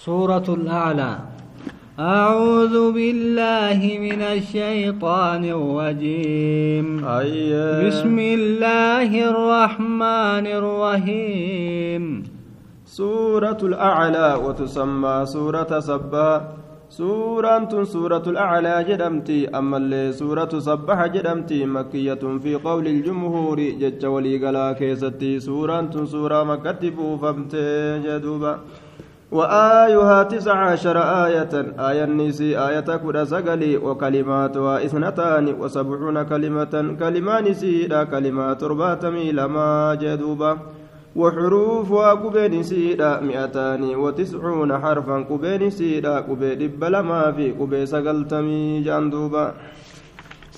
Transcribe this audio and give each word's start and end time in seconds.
سورة 0.00 0.48
الأعلى. 0.48 1.12
أعوذ 2.00 2.92
بالله 2.92 3.80
من 4.00 4.20
الشيطان 4.22 5.44
الرجيم. 5.44 7.04
أيه. 7.04 7.88
بسم 7.88 8.16
الله 8.18 9.10
الرحمن 9.30 10.46
الرحيم. 10.60 12.02
سورة 12.86 13.60
الأعلى 13.62 14.28
وتسمى 14.44 15.16
سورة 15.24 15.72
سبا. 15.80 16.30
سورة 16.88 17.84
سورة 17.84 18.24
الأعلى 18.26 18.84
جدمتي. 18.88 19.48
أما 19.52 19.76
اللي 19.76 20.12
سورة 20.12 20.52
سبح 20.58 21.06
جدمتي 21.06 21.64
مكية 21.64 22.24
في 22.42 22.54
قول 22.64 22.86
الجمهور 22.86 23.60
جج 23.60 24.06
ولي 24.06 24.46
قلا 24.46 24.72
كيستي. 24.72 25.40
سورة 25.40 26.04
سورة 26.04 26.44
مكتب 26.44 26.96
فمت 27.22 27.54
جدوبا 28.04 28.58
وآيها 29.32 30.22
تسع 30.22 30.54
عشر 30.54 30.98
آية 30.98 31.54
آية 31.78 32.04
النسي 32.04 32.58
آية 32.58 32.80
كدا 32.96 33.24
سقلي 33.24 33.76
وكلماتها 33.76 34.84
اثنتان 34.84 35.54
وسبعون 35.60 36.22
كلمة 36.22 36.96
كلمان 37.00 37.54
سيدا 37.54 38.04
كلمات 38.04 38.64
رباتمي 38.64 39.32
لما 39.32 39.94
جدوبا 39.94 40.58
وحروفها 41.16 42.10
قبين 42.14 42.62
سيدا 42.62 43.20
مئتان 43.20 43.82
وتسعون 43.94 44.78
حرفا 44.78 45.16
قبين 45.30 45.70
سيدا 45.70 46.16
قبين 46.20 46.68
بلما 46.80 47.32
في 47.32 47.50
قبين 47.50 47.86
سقلتمي 47.86 48.80
جاندوبا 48.80 49.54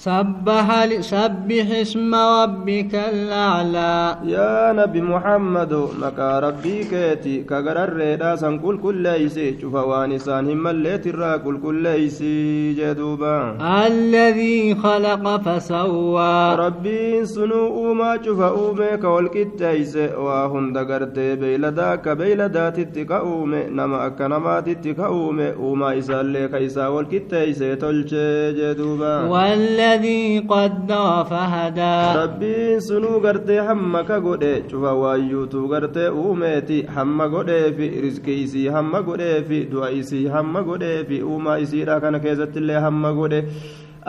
سبح 0.03 0.67
سبح 1.01 1.67
اسم 1.81 2.15
ربك 2.15 2.95
الأعلى. 2.95 4.19
يا 4.25 4.73
نبي 4.73 5.01
محمد 5.01 5.73
مكا 6.03 6.41
ربي 6.41 6.85
كيتي 6.91 7.43
كغرر 7.43 7.93
ريدا 7.97 8.37
سن 8.37 8.59
كل 8.59 8.79
كل 8.83 8.97
ليسي 9.03 9.61
شوف 9.61 9.75
وانسان 9.75 10.51
هم 10.51 10.67
الليت 10.67 11.07
الرا 11.07 11.37
كل 11.37 11.61
كل 11.63 11.83
ليسي 11.83 12.73
جدوبا. 12.75 13.59
الذي 13.87 14.75
خلق 14.75 15.37
فسوى. 15.45 16.55
ربي 16.55 17.25
سنو 17.25 17.95
ما 17.95 18.19
شوف 18.25 18.41
أومي 18.41 18.97
كولكتيس 18.97 19.97
وهن 19.97 20.73
دغرتي 20.73 21.37
بيلدا 21.37 21.95
كبيلدا 21.95 22.71
تتكا 22.71 23.19
أومي 23.19 23.63
نما 23.71 24.07
أكا 24.07 24.29
نما 24.29 24.61
تتكا 24.61 25.07
أومي 25.07 25.53
وما 25.59 25.99
إسال 25.99 26.33
لك 26.33 26.55
إسا 26.55 26.87
والكتيس 26.89 27.59
تلشي 27.59 28.53
جدوبا. 28.53 29.15
والذي 29.31 29.92
الذي 29.92 30.40
قدر 30.54 31.24
فهدى 31.30 31.96
ربي 32.24 32.80
سنو 32.88 33.18
غرتي 33.24 33.58
حما 33.68 34.02
كغودي 34.10 34.54
چوفا 34.72 34.92
وايوتو 35.02 35.66
غرتي 35.72 36.08
اوميتي 36.08 36.80
حما 36.96 37.26
غودي 37.34 37.74
في 37.78 37.86
رزقي 38.06 38.46
سي 38.52 38.72
حما 38.76 39.00
غودي 39.00 39.44
في 39.48 39.64
دعائي 39.64 40.04
سي 40.10 40.22
حما 40.34 40.60
غودي 40.60 41.04
في 41.08 41.22
اوما 41.22 41.62
اسيرا 41.62 42.00
كان 42.00 42.18
كيزت 42.18 42.58
الله 42.58 42.78
حما 42.86 43.10
غودي 43.10 43.42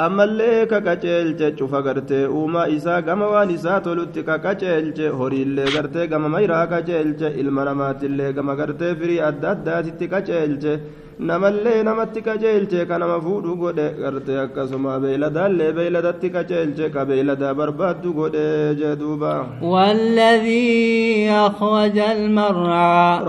ammallee 0.04 0.66
ka 0.70 0.78
qaceelche 0.86 1.46
cufa 1.58 1.78
gartee 1.86 2.26
uumaa 2.38 2.66
isaa 2.74 3.00
gama 3.06 3.26
waan 3.32 3.50
isaa 3.54 3.78
tolutti 3.86 4.22
ka 4.28 4.36
qaceelche 4.44 5.06
horiillee 5.20 5.64
gartee 5.76 6.06
gama 6.12 6.28
mayraa 6.34 6.66
qaceelche 6.72 7.28
ilma 7.42 7.64
namaatillee 7.68 8.28
gama 8.36 8.54
gartee 8.60 8.92
firii 9.00 9.18
adda 9.30 9.48
addaatitti 9.54 10.06
qaceelche 10.12 10.72
namallee 11.19 11.83
namatti 11.83 12.21
qaceelche 12.21 12.87
ka 12.87 12.97
nama 12.97 13.19
fuudhu 13.21 13.55
godhe 13.55 13.87
gartee 14.01 14.37
akkasuma 14.43 14.99
beeyladaallee 14.99 15.71
beeyladatti 15.77 16.29
qaceelche 16.35 16.89
ka 16.93 17.05
beeyladaa 17.05 17.53
barbaaddu 17.53 18.13
godhe 18.13 18.75
jee 18.79 18.95
duuba 18.95 19.33
والذي 19.61 21.29
أخرج 21.29 21.97
المرعى 21.99 23.19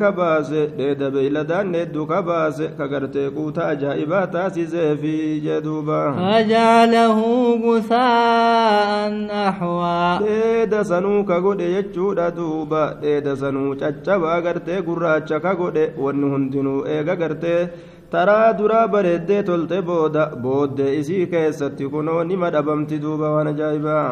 ka 0.00 0.12
baase 0.12 0.70
dheeda 0.78 1.10
beeyladaan 1.10 1.72
dheeddu 1.72 2.06
ka 2.06 2.22
baase 2.22 2.72
ka 2.78 2.86
gartee 2.88 3.30
quuta 3.30 3.66
ajaa'ibaa 3.72 4.26
taasiseefi 4.26 5.40
jee 5.44 5.60
duuba 5.60 6.00
فجعله 6.16 7.18
غثاء 7.64 9.00
أحوى 9.30 10.18
ka 11.26 11.40
godhe 11.40 11.66
jechuudha 11.74 12.30
duuba 12.30 12.96
dheeda 13.02 13.36
sanuu 13.36 13.76
caccabaa 13.76 14.40
gartee 14.40 14.82
gurraacha 14.82 15.40
ka 15.40 15.54
godhe 15.54 15.92
wanni 15.98 16.29
hundinuu 16.32 16.78
eega 16.96 17.14
gartee 17.22 17.60
taraa 18.12 18.52
duraa 18.58 18.86
bareeddee 18.94 19.42
tolte 19.48 19.78
booda 19.88 20.24
booddee 20.44 20.92
isii 21.00 21.26
keessatti 21.32 21.88
kunoo 21.94 22.20
nima 22.30 22.50
dhabamti 22.54 22.98
duuba 23.04 23.30
waan 23.34 23.48
ajaa'ibaa 23.52 24.08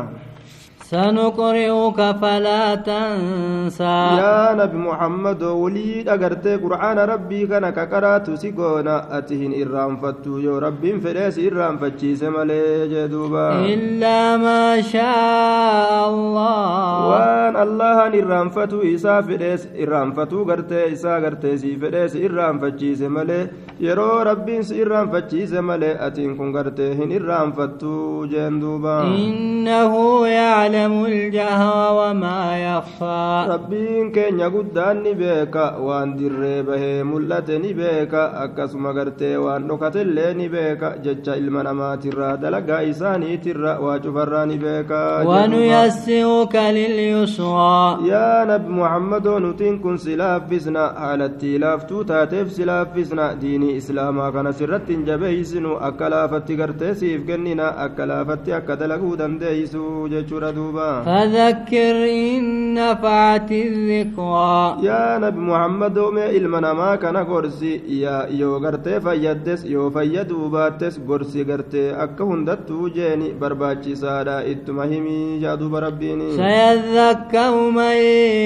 سنقرئك 0.93 1.99
فلا 2.21 2.75
تنسى 2.75 3.99
يا 4.23 4.53
نبي 4.53 4.77
محمد 4.77 5.43
ولي 5.43 6.05
أغرتي 6.13 6.55
قرآن 6.55 6.97
ربي 6.99 7.47
كان 7.47 7.69
كقرات 7.69 8.31
سيكونا 8.41 9.17
أتهن 9.17 9.51
إرام 9.61 9.97
فتو 9.97 10.37
يو 10.37 10.57
ربي 10.57 10.99
فريس 10.99 11.39
إرام 11.39 11.77
فتشيس 11.77 12.23
ملي 12.23 12.87
جدوبا 12.93 13.49
إلا 13.73 14.37
ما 14.37 14.81
شاء 14.81 16.09
الله 16.09 17.07
وان 17.09 17.55
الله 17.65 17.97
إرام 18.19 18.49
فتو 18.49 18.81
إسا 18.81 19.21
فريس 19.21 19.67
إرام 19.81 20.13
فتو 20.13 20.43
غرتي 20.43 20.93
إسا 20.93 21.17
غرتي 21.23 21.57
سي 21.57 21.71
فريس 21.81 22.13
إرام 22.15 22.59
فتشيس 22.59 23.01
ملي 23.01 23.47
يرو 23.79 24.21
ربي 24.29 24.61
إرام 24.81 25.05
فتشيس 25.11 25.53
ملي 25.53 25.91
أتهن 26.07 26.35
كن 26.37 26.55
غرتي 26.55 26.87
هن 26.97 27.09
إرام 27.17 27.51
فتو 27.51 28.25
جندوبا 28.25 29.01
إنه 29.03 29.93
يعلم 30.27 30.76
يعلم 30.78 31.04
الجهر 31.04 31.94
وما 31.98 32.40
يخفى. 32.68 33.46
ربين 33.50 34.12
كين 34.12 34.40
يقدان 34.40 34.96
نبيكا 35.02 35.76
وان 35.76 36.16
دري 36.16 36.62
به 36.62 37.02
ملت 37.02 37.50
نبيكا 37.50 38.44
أكسما 38.44 38.90
قرتي 38.96 39.36
وان 39.36 39.66
نكت 39.66 39.96
اللي 39.96 40.34
نبيكا 40.34 40.96
ججا 41.04 41.34
المنما 41.34 41.96
ترى 41.96 42.36
دلقا 42.36 42.90
إساني 42.90 43.36
ترى 43.36 43.72
واجفر 43.84 44.32
نبيكا 44.46 45.02
ونيسرك 45.22 46.54
لليسرى. 46.54 47.98
يا 48.10 48.44
نبي 48.44 48.68
محمد 48.80 49.28
نتين 49.28 49.78
كن 49.78 49.96
سلافسنا 49.96 50.84
على 50.96 51.24
التلافتو 51.24 52.02
تاتف 52.02 52.52
سلافسنا 52.52 53.32
ديني 53.32 53.76
إسلاما 53.76 54.30
كان 54.30 54.52
سرت 54.52 54.90
جبيسنو 54.90 55.76
أكلافت 55.76 56.48
قرتي 56.60 56.94
سيف 56.94 57.26
كننا 57.28 57.84
أكلافت 57.84 58.48
أكدلقو 58.48 59.14
دنديسو 59.14 60.08
ججورا 60.08 60.50
دوبا 60.68 61.02
فذكر 61.02 61.96
إن 62.10 62.74
نفعت 62.74 63.52
الذكرى. 63.52 64.76
يا 64.82 65.18
نبي 65.18 65.40
محمد 65.40 65.98
إلمنا 65.98 66.72
ما 66.72 66.96
كان 66.96 67.16
قرسي. 67.16 67.80
يا 67.88 68.26
يو 68.30 68.56
غرتي 68.56 69.00
فيدس 69.00 69.64
يو 69.64 69.90
فيدو 69.90 70.48
باتس. 70.48 71.00
قرسي 71.08 71.42
غرتي 71.42 71.90
أكا 71.90 72.24
هندتو 72.24 72.88
جيني. 72.88 73.32
برباچي 73.40 73.94
سادا 73.94 74.50
اتمهمي 74.50 75.38
جادو 75.40 75.68
بربيني. 75.68 76.36
سيذكر 76.36 77.70
من 77.70 77.96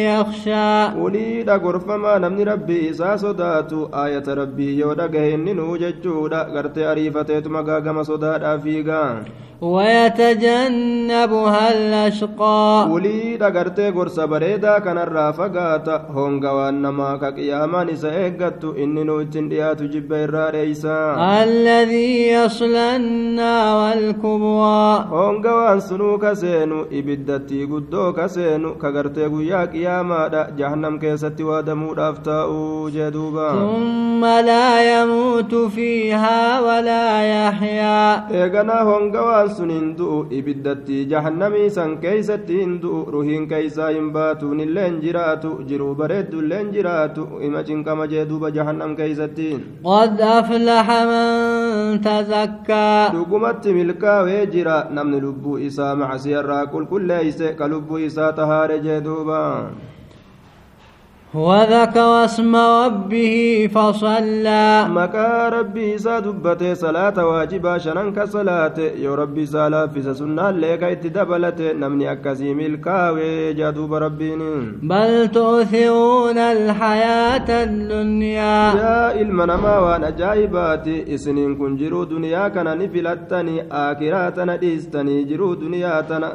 يخشى. 0.09 0.99
وليد 0.99 1.51
غرفما 1.51 2.19
نمني 2.19 2.45
ربي 2.45 2.91
إسا 2.91 3.17
صداتو. 3.17 3.89
آية 3.95 4.25
ربي 4.29 4.79
يو 4.79 4.93
دقهن 4.93 5.57
نوججودا. 5.57 6.43
غرتي 6.55 6.93
أريفتي 6.93 7.49
مغاقما 7.49 8.03
صدادا 8.03 8.59
فيغا 8.59 9.23
ويتجنبها 9.63 11.73
الأشقى. 11.73 12.89
وليد 12.91 13.43
غرتي 13.43 13.89
غرسا 13.89 14.25
بريدا 14.25 14.79
كان 14.79 14.99
الرافقاتا 14.99 16.07
هونغا 16.11 16.51
وانما 16.51 17.17
كقياما 17.17 17.85
نسا 17.85 18.11
ايغتو 18.11 18.73
إني 18.73 19.05
نوتين 19.05 19.49
دياتو 19.49 19.85
جبا 19.85 20.25
الراريسا 20.25 21.17
الذي 21.43 22.29
يصلى 22.29 22.97
النار 22.97 23.93
الكبرى. 23.93 25.07
هونغا 25.11 25.53
وان 25.53 25.81
سنو 25.81 26.19
كسينو. 26.19 26.87
إبدتي 26.93 27.65
قدو 27.65 28.13
كسينو. 28.13 28.75
كغرتي 28.75 29.27
قيا 29.27 29.65
قياما 29.65 30.29
دا. 30.29 30.47
جهنم 30.59 30.99
كيستي 30.99 31.45
وادمو 31.45 31.95
دافتاو 31.95 32.89
جدوبا. 32.89 33.53
ثم 33.53 34.25
لا 34.25 35.03
يموت 35.03 35.55
فيها 35.55 36.61
ولا 36.61 37.23
يحيا. 37.23 38.23
eeganaa 38.33 38.85
honga 38.85 39.23
waan 39.29 39.49
sun 39.59 39.71
hin 39.75 39.89
du'u 39.99 40.19
ibiddatti 40.39 40.99
jahannamii 41.13 41.71
san 41.77 41.97
keeysatti 42.05 42.59
hin 42.61 42.73
du'u 42.83 43.01
ruhiin 43.15 43.47
keeysaa 43.53 43.91
hin 43.97 44.09
baatuun 44.17 44.61
illee 44.67 44.87
hin 44.89 44.99
jiraatu 45.05 45.53
jiruu 45.71 45.95
bareeddu 46.01 46.41
illee 46.45 46.59
hin 46.63 46.73
jiraatu 46.77 47.27
ima 47.49 47.63
cinqama 47.71 48.07
jee 48.15 48.25
duuba 48.33 48.51
jahannam 48.59 48.97
keeysatti 49.01 49.51
قد 49.85 50.21
أفلح 50.21 50.87
من 51.11 52.01
تزكى 52.01 53.11
dhugumatti 53.15 53.73
milkaawee 53.73 54.47
jira 54.47 54.77
namni 54.91 55.21
lubbuu 55.21 55.59
isaa 55.59 55.95
macsiyarraa 55.97 56.67
qulqulleeyse 56.73 57.55
ka 57.59 57.69
lubbuu 57.69 57.99
isaa 58.09 58.33
tahaare 58.33 58.79
jee 58.87 59.01
duuba 59.01 59.41
وذكر 61.35 62.25
اسم 62.25 62.57
ربه 62.57 63.69
فصلى. 63.75 64.85
مكا 64.89 65.49
ربي 65.49 65.95
إسا 65.95 66.19
دبته 66.21 66.75
صلاة 66.75 67.27
واجبة 67.27 67.79
شنن 67.79 68.13
كصلاة. 68.13 68.79
يو 69.01 69.15
ربي 69.15 69.47
سالا 69.47 69.87
في 69.87 70.03
سنة 70.03 70.51
لك 70.51 70.83
اتدبلت 70.83 71.61
نمني 71.61 72.13
أكسي 72.13 72.55
ملكاوي 72.55 73.53
جادوب 73.53 73.95
ربين 73.95 74.41
بل 74.83 75.29
تؤثرون 75.29 76.39
الحياة 76.39 77.49
الدنيا. 77.65 78.75
يا 78.83 79.21
المنما 79.21 79.79
وان 79.79 80.05
أجايبات 80.05 80.89
إسنين 80.89 81.57
كن 81.57 81.77
جرو 81.77 82.05
دنيا 82.05 82.49
كان 82.49 82.79
نفلتني 82.79 83.65
آكراتنا 83.73 84.57
ديستني. 84.57 85.25
جرو 85.25 85.55
دنيا 85.55 86.01
تنا 86.01 86.29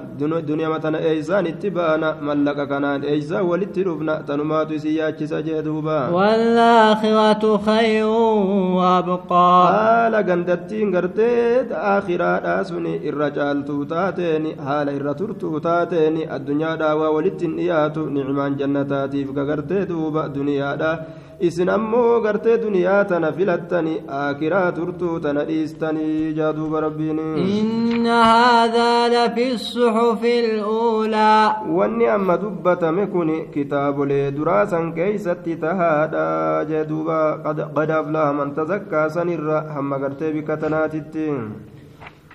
دنيا 0.49 0.69
متنا 0.69 0.99
إيسان 0.99 1.45
اتبانا. 1.47 2.17
ملك 2.21 2.67
كانان 2.69 3.03
إيسا 3.03 3.39
ولترفنا. 3.41 4.21
تنمات 4.27 4.86
jee 4.95 5.61
duuba 5.65 5.97
waalaakhiratu 6.15 7.51
khayrun 7.67 8.73
waabqaa 8.79 9.67
haala 9.75 10.23
gandattiin 10.29 10.91
gartee 10.91 11.65
aakhiraadhaa 11.91 12.63
suni 12.69 12.93
irra 13.09 13.29
caaltuu 13.37 13.85
taateeni 13.93 14.55
haala 14.67 14.91
irra 14.97 15.13
turtuu 15.21 15.59
taateeni 15.67 16.27
addunyaadhaa 16.37 16.95
waa 17.01 17.11
walittiin 17.17 17.55
dhiyaatu 17.59 18.09
nicmaan 18.17 18.57
jannataatiif 18.61 19.29
gagartee 19.39 19.85
duuba 19.91 20.27
duniyaadhaa 20.35 20.95
isin 21.39 21.69
ammoo 21.69 22.19
gartee 22.25 22.57
duniyaa 22.61 23.03
tana 23.09 23.29
filattani 23.37 23.91
aakiraa 24.19 24.71
turtuu 24.77 25.19
tana 25.25 25.43
dhiistanii 25.49 26.33
jaaduuba 26.39 26.79
rabbiin 26.85 27.19
inna 27.57 28.17
haadhaa 28.31 29.09
lafi 29.13 29.45
suxufi 29.65 30.33
luulaa 30.57 31.61
wanni 31.77 32.07
amma 32.15 32.37
dubbatame 32.43 33.05
kun 33.13 33.31
kitaabolee 33.53 34.25
duraasan 34.37 34.91
keeysatti 34.97 35.55
tahaadha 35.63 36.25
jee 36.71 36.83
duuba 36.91 37.19
qad 37.45 37.89
aflaha 38.01 38.33
man 38.41 38.55
tazakkaa 38.59 39.07
sanirra 39.17 39.61
hamma 39.77 39.99
gartee 40.05 40.31
bika 40.37 40.57
tanaatitti 40.65 41.27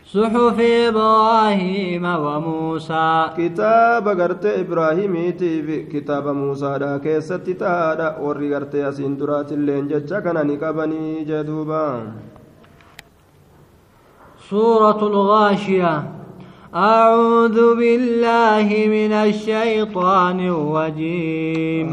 صحف 0.05 0.59
إبراهيم 0.61 2.05
وموسى. 2.05 3.31
كتاب 3.39 4.09
غرت 4.09 4.47
إبراهيم 4.47 5.31
تيف 5.39 5.89
كتاب 5.93 6.29
موسى 6.29 6.79
دا 6.79 6.99
كيست 6.99 7.51
تادا. 7.51 8.19
وري 8.19 8.55
غرت 8.55 8.75
ياسين 8.75 9.17
درات 9.17 9.53
اللين 9.53 9.89
جتشا 9.89 10.21
كان 10.21 10.47
نكبني 10.47 11.25
جدوبا. 11.25 12.13
سورة 14.51 15.01
الغاشية. 15.07 16.22
أعوذ 16.75 17.77
بالله 17.77 18.69
من 18.89 19.13
الشيطان 19.13 20.41
الرجيم. 20.41 21.87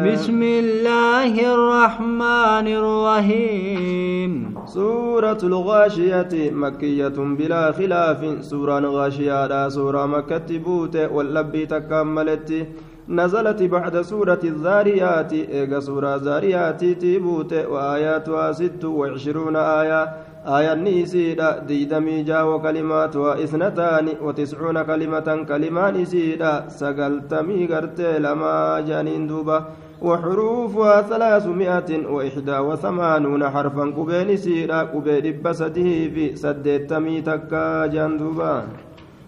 بسم 0.00 0.42
الله 0.42 1.32
الرحمن 1.54 2.66
الرحيم. 2.80 4.54
سورة 4.64 5.38
الغاشية 5.42 6.32
مكية 6.52 7.18
بلا 7.38 7.72
خلاف. 7.72 8.20
سورة 8.40 8.80
غاشية 8.80 9.46
لا 9.46 9.68
سورة 9.68 10.06
مكة 10.06 10.58
بوت 10.58 10.96
واللبي 10.96 11.66
تكملت. 11.66 12.66
نزلت 13.08 13.62
بعد 13.62 14.00
سورة 14.00 14.40
الذاريات. 14.44 15.32
إيجا 15.32 15.80
سورة 15.80 16.16
ذاريات 16.16 16.84
تيبوت 16.84 17.52
وآياتها 17.52 18.52
ست 18.52 18.84
وعشرون 18.84 19.56
آية. 19.56 20.27
آية 20.48 20.74
نيسيدا 20.74 21.58
ديدمي 21.68 22.22
جاو 22.22 22.62
كلمات 22.62 23.16
وإثنتان 23.16 24.08
وتسعون 24.22 24.82
كلمة 24.82 25.44
كلمان 25.48 26.04
سيدا 26.04 26.68
سقلتمي 26.68 27.66
قرتي 27.66 28.18
لما 28.18 28.80
جانين 28.88 29.26
دوبا 29.26 29.64
وحروفها 30.02 31.02
ثلاثمائة 31.02 31.90
وإحدى 32.06 32.58
وثمانون 32.58 33.50
حرفا 33.50 33.84
قبين 33.96 34.36
سيدا 34.36 34.80
قبين 34.82 35.42
بسده 35.42 35.88
في 36.14 36.36
سدتمي 36.36 37.20
تكا 37.20 37.86
جندوبا 37.86 38.62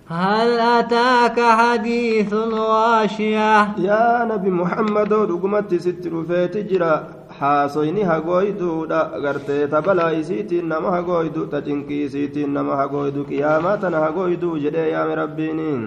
هل 0.08 0.60
أتاك 0.60 1.40
حديث 1.40 2.32
الغاشية 2.32 3.78
يا 3.78 4.24
نبي 4.30 4.50
محمد 4.50 5.12
رقمت 5.12 5.74
ست 5.74 6.06
رفيت 6.14 6.56
جرا. 6.56 7.19
Haasoyni 7.40 8.02
hagooyduudha 8.10 9.00
gartee 9.24 9.66
tabalaa 9.74 10.10
isiitiin 10.20 10.68
nama 10.72 10.90
hagooydu 10.96 11.46
ta 11.52 11.60
cinqii 11.66 12.02
isiitiin 12.08 12.52
nama 12.56 12.76
hagooydu 12.80 13.24
qiyaamaa 13.30 13.76
tana 13.84 13.98
hagooyduu 14.06 14.56
jedhee 14.64 14.88
yaame 14.94 15.14
rabbiiniin 15.22 15.84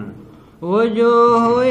وجوه 0.63 1.65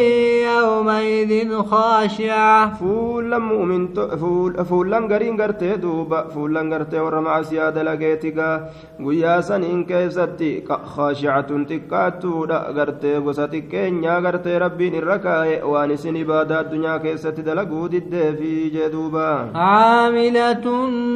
يومئذ 0.53 1.63
خاشعة. 1.63 2.75
فولا 2.75 3.39
مؤمن 3.39 3.95
فول 3.95 4.65
فولا 4.65 4.99
غرين 4.99 5.41
غرتي 5.41 5.77
دوبا. 5.77 6.29
فولا 6.29 6.61
غرتي 6.61 6.99
ورمع 7.01 7.43
سيادة 7.43 7.83
لقيتك 7.83 8.61
قياسا 9.07 9.57
إن 9.57 9.85
كيستي 9.85 10.65
خاشعة 10.85 11.65
تكاتو 11.71 12.45
غرتي 12.77 13.17
غساتي 13.17 13.61
كينيا 13.61 14.19
غرتي 14.19 14.59
ربين 14.59 14.95
الركاي 14.95 15.63
وانسين 15.63 16.17
إبادة 16.17 16.61
الدنيا 16.61 16.97
كيستي 16.97 17.43
دلقو 17.43 17.87
دد 17.87 18.15
في 18.39 18.69
جدوبا 18.69 19.51
عاملة 19.55 20.65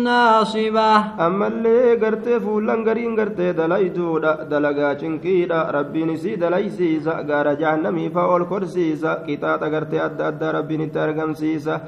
ناصبة. 0.04 0.96
أما 1.26 1.46
اللي 1.46 1.94
غرتي 1.94 2.40
فولا 2.40 2.74
غرين 2.74 3.20
غرتي 3.20 3.52
دلايدو 3.52 4.18
دلقا 4.50 4.94
چنكيدا. 4.94 5.70
ربين 5.70 6.16
سي 6.16 6.36
دلايسيسا 6.36 7.26
غارجا 7.28 7.65
jahannamii 7.65 7.65
faa 8.14 8.26
ol 8.34 8.44
korsiisa 8.46 9.10
qixaaxa 9.26 9.70
gartee 9.70 10.00
adda 10.08 10.26
addaa 10.30 10.52
rabbiin 10.58 10.80
itti 10.86 10.98
argamsiisa 10.98 11.80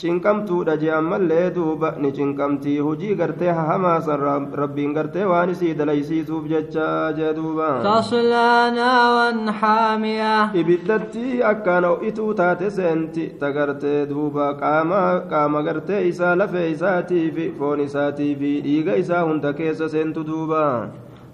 cinqamtuudha 0.00 0.76
je'an 0.82 1.04
mallee 1.10 1.50
duuba 1.56 1.94
ni 2.02 2.10
cinqamtii 2.12 2.78
hujii 2.86 3.14
gartee 3.20 3.52
hahamaasan 3.58 4.20
rabbiin 4.60 4.92
gartee 4.96 5.24
waan 5.30 5.50
isii 5.54 5.74
dalaysiisuuf 5.78 6.44
jecha 6.52 6.88
jee 7.18 7.32
duuba 7.38 7.68
taslaa 7.86 8.70
naaran 8.76 9.40
haamiya 9.60 10.34
ibiddatti 10.62 11.42
akkaan 11.52 11.84
ho'ituu 11.90 12.34
taate 12.40 12.68
seenti 12.78 13.24
ta 13.40 13.50
gartee 13.56 14.06
duuba 14.10 14.52
qaama 14.60 15.62
gartee 15.68 16.02
isaa 16.12 16.36
lafee 16.38 16.68
isaatii 16.74 17.26
fi 17.36 17.50
foon 17.58 17.80
isaatii 17.88 18.32
fi 18.40 18.52
dhiiga 18.68 18.96
isaa 19.04 19.24
hunda 19.28 19.52
keessa 19.60 19.88
seentu 19.88 20.24
duuba 20.30 20.62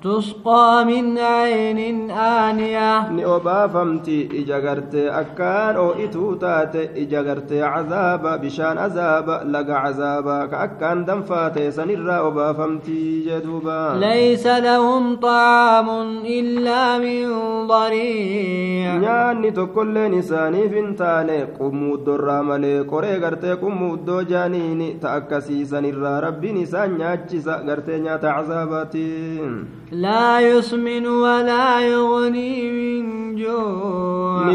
تسقى 0.04 0.84
من 0.86 1.18
عين 1.18 2.10
آنية. 2.10 3.12
نئوبا 3.12 3.66
فمتي 3.66 4.28
إجاغرت 4.40 4.94
أكان 4.94 5.76
أو 5.76 5.90
إتوتات 5.90 6.76
إجاغرت 6.76 7.52
عذاب 7.52 8.40
بشان 8.42 8.78
عذاب 8.78 9.28
لقى 9.54 9.76
عذاب 9.84 10.48
كأكان 10.50 11.04
دنفات 11.04 11.58
سنرى 11.68 12.18
أوبا 12.18 12.52
فمتي 12.52 13.24
جدوبا. 13.26 13.98
ليس 14.00 14.46
لهم 14.46 15.16
طعام 15.16 15.88
إلا 16.26 16.98
من 16.98 17.26
ضريع. 17.66 18.96
نياني 18.96 19.50
تكل 19.50 20.10
نساني 20.10 20.68
فنتاني 20.68 21.42
قمود 21.42 22.08
الرامل 22.08 22.86
قري 22.90 23.16
غرتي 23.18 23.52
قمود 23.52 24.26
جانيني 24.28 24.92
تأكسي 25.02 25.64
سنرى 25.64 26.20
ربي 26.20 26.52
نسان 26.52 26.98
نياتشيسا 26.98 27.56
غرتي 27.66 27.98
نيات 27.98 28.24
عذاباتين 28.24 29.52
لا 29.92 30.40
يسمن 30.40 31.06
ولا 31.06 31.80
يغني 31.80 32.70
من 32.72 33.36
جوع 33.36 34.52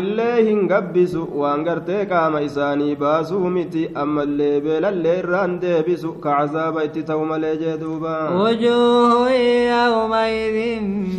gartee 1.65 2.05
qaama 2.11 2.41
isaanii 2.41 2.95
baasuu 3.01 3.49
miti 3.57 3.83
ammallee 4.03 4.61
beelallee 4.65 5.13
irraan 5.21 5.53
deebisu 5.63 6.13
ka 6.23 6.31
cazaaba 6.37 6.85
itti 6.87 7.03
ta'u 7.09 7.25
malee 7.31 7.55
jee 7.61 7.75
duuba 7.81 8.13
وجوه 8.33 9.31
يومئذ 9.31 10.57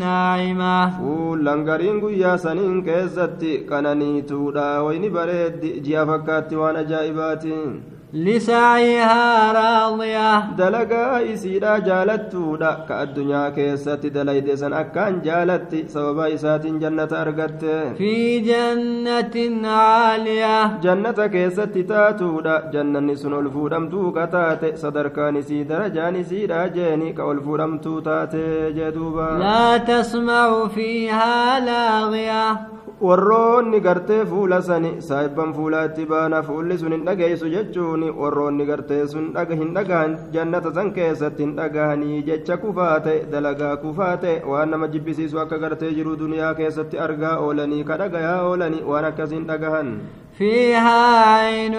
ناعمة 0.01 0.91
fuullan 0.99 1.65
gariin 1.69 2.01
guyyaa 2.01 2.39
saniin 2.39 2.83
keessatti 2.89 3.53
qananiituudha 3.71 4.67
wayni 4.87 5.11
bareeddi 5.19 5.71
ji'a 5.87 6.07
fakkaatti 6.11 6.57
waan 6.63 6.77
ajaa'ibaatiin 6.83 7.98
لسعيها 8.15 9.53
راضية 9.53 10.57
dalagaa 10.57 11.21
isiidha 11.33 11.73
jaalattuudha 11.89 12.71
ka 12.89 12.95
addunyaa 13.05 13.51
keessatti 13.57 14.11
dalayde 14.15 14.57
san 14.57 14.73
akkaan 14.73 15.21
jaalatti 15.27 15.81
sababa 15.95 16.29
isaatiin 16.37 16.79
jannata 16.81 17.21
argatte 17.21 17.95
في 17.99 18.41
جنة 18.41 19.69
عالية 19.69 20.81
jannata 20.85 21.29
keessatti 21.29 21.85
taatuudha 21.85 22.63
jannanni 22.73 23.17
sun 23.17 23.33
ol 23.33 23.51
fuudhamtuu 23.51 24.13
ka 24.17 24.27
taate 24.27 24.77
sadarkaan 24.77 25.37
isii 25.43 25.65
darajaan 25.69 26.17
isiidha 26.23 26.69
jeeni 26.77 27.13
ka 27.13 27.25
ol 27.25 27.41
fuudhamtuu 27.45 28.01
taate 28.09 28.73
jee 28.77 28.91
duuba 28.97 29.29
لا 29.39 29.77
تسمع 29.77 30.69
فيها 30.69 31.61
لاغية 31.61 32.78
warroonni 33.01 33.79
gartee 33.81 34.25
fuula 34.31 34.59
sani 34.69 34.89
saahibban 35.09 35.53
fuulaa 35.57 35.83
itti 35.89 36.05
baana 36.13 36.39
fuulli 36.47 36.79
sun 36.79 36.93
hin 36.95 37.05
dhageessu 37.09 37.51
jechuun 37.53 38.03
warroonni 38.21 38.67
gartee 38.71 39.07
sun 39.13 39.29
hin 39.61 39.71
dhagahan 39.77 40.17
jannata 40.37 40.73
san 40.79 40.91
keessatti 40.97 41.43
hin 41.47 41.53
dhagahanii 41.59 42.23
jecha 42.29 42.57
kufaate 42.65 43.15
dalagaa 43.35 43.77
kufaate 43.85 44.33
waan 44.53 44.71
nama 44.75 44.89
jibbisiisu 44.95 45.41
akka 45.45 45.59
gartee 45.67 45.93
jiru 45.99 46.17
duniyaa 46.23 46.55
keessatti 46.63 46.99
argaa 47.07 47.37
oolanii 47.45 47.85
ka 47.91 47.97
dhagayaa 48.03 48.41
oolanii 48.49 48.83
waan 48.93 49.05
akkasiin 49.13 49.47
dhagahan 49.53 49.95
فيها 50.39 51.03
عين 51.35 51.75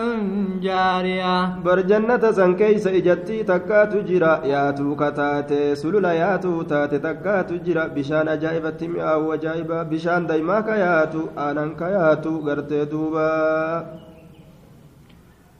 جارية 0.59 1.63
bar 1.63 1.79
jannata 1.87 2.33
san 2.33 2.55
keeysa 2.59 2.91
ijattii 2.91 3.43
takkaatu 3.43 4.01
jira 4.09 4.41
yaatuu 4.51 4.95
kataate 4.95 5.75
sulula 5.75 6.13
yaatuu 6.13 6.63
taate 6.63 6.99
takkaatu 6.99 7.59
jira 7.65 7.87
bishaan 7.95 8.27
ajaa'ibatti 8.35 8.87
mi'aawu 8.95 9.31
ajaa'iba 9.37 9.85
bishaan 9.91 10.27
daymaa 10.27 10.61
ka 10.67 10.75
yaatu 10.85 11.21
aanan 11.45 11.71
ka 11.79 11.87
yaatu 11.95 12.31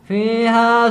fiihaa 0.09 0.89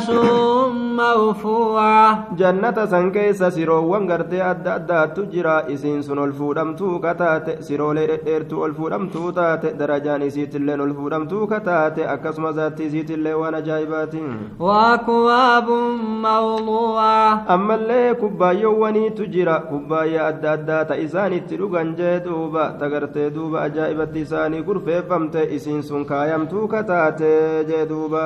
mawfuuca 0.99 2.27
jannata 2.41 2.87
san 2.93 3.11
keessa 3.15 3.51
siroowwan 3.51 4.07
gartee 4.11 4.43
adda 4.51 4.75
addaattu 4.79 5.25
jira. 5.33 5.55
Isiin 5.75 6.03
sun 6.03 6.19
ol 6.25 6.33
fuudhamtuu 6.33 6.99
kataate. 7.05 7.57
Siroolee 7.67 8.07
dhedheertuu 8.11 8.61
ol 8.67 8.75
fuudhamtuu 8.79 9.33
taate. 9.39 9.73
Darajaan 9.81 10.23
isiitilleen 10.29 10.81
ol 10.81 10.95
fuudhamtuu 10.99 11.47
kataate. 11.47 12.07
Akkasuma 12.15 12.53
zaatti 12.59 12.87
isiitillee 12.87 13.35
waan 13.41 13.55
ajaa'ibaati 13.61 14.23
waakuwaabun 14.67 15.99
mawduuca 16.27 17.11
ammallee 17.57 18.15
kubbaayyoowwaniitu 18.23 19.27
jira. 19.35 19.59
Kubbaayyaa 19.73 20.27
adda 20.35 20.53
addaa 20.53 20.85
ta 20.93 21.01
isaan 21.07 21.33
itti 21.41 21.57
dhugan 21.65 21.95
jee 21.99 22.15
duuba. 22.29 22.71
Tagartee 22.85 23.31
duuba 23.35 23.63
ajaa'ibatti 23.67 24.21
isaanii 24.29 24.63
kurfeeffamte 24.71 25.45
isiin 25.59 25.83
sun 25.83 26.05
kaayamtuu 26.15 26.69
kataate 26.69 27.35
jee 27.73 27.85
duuba. 27.89 28.25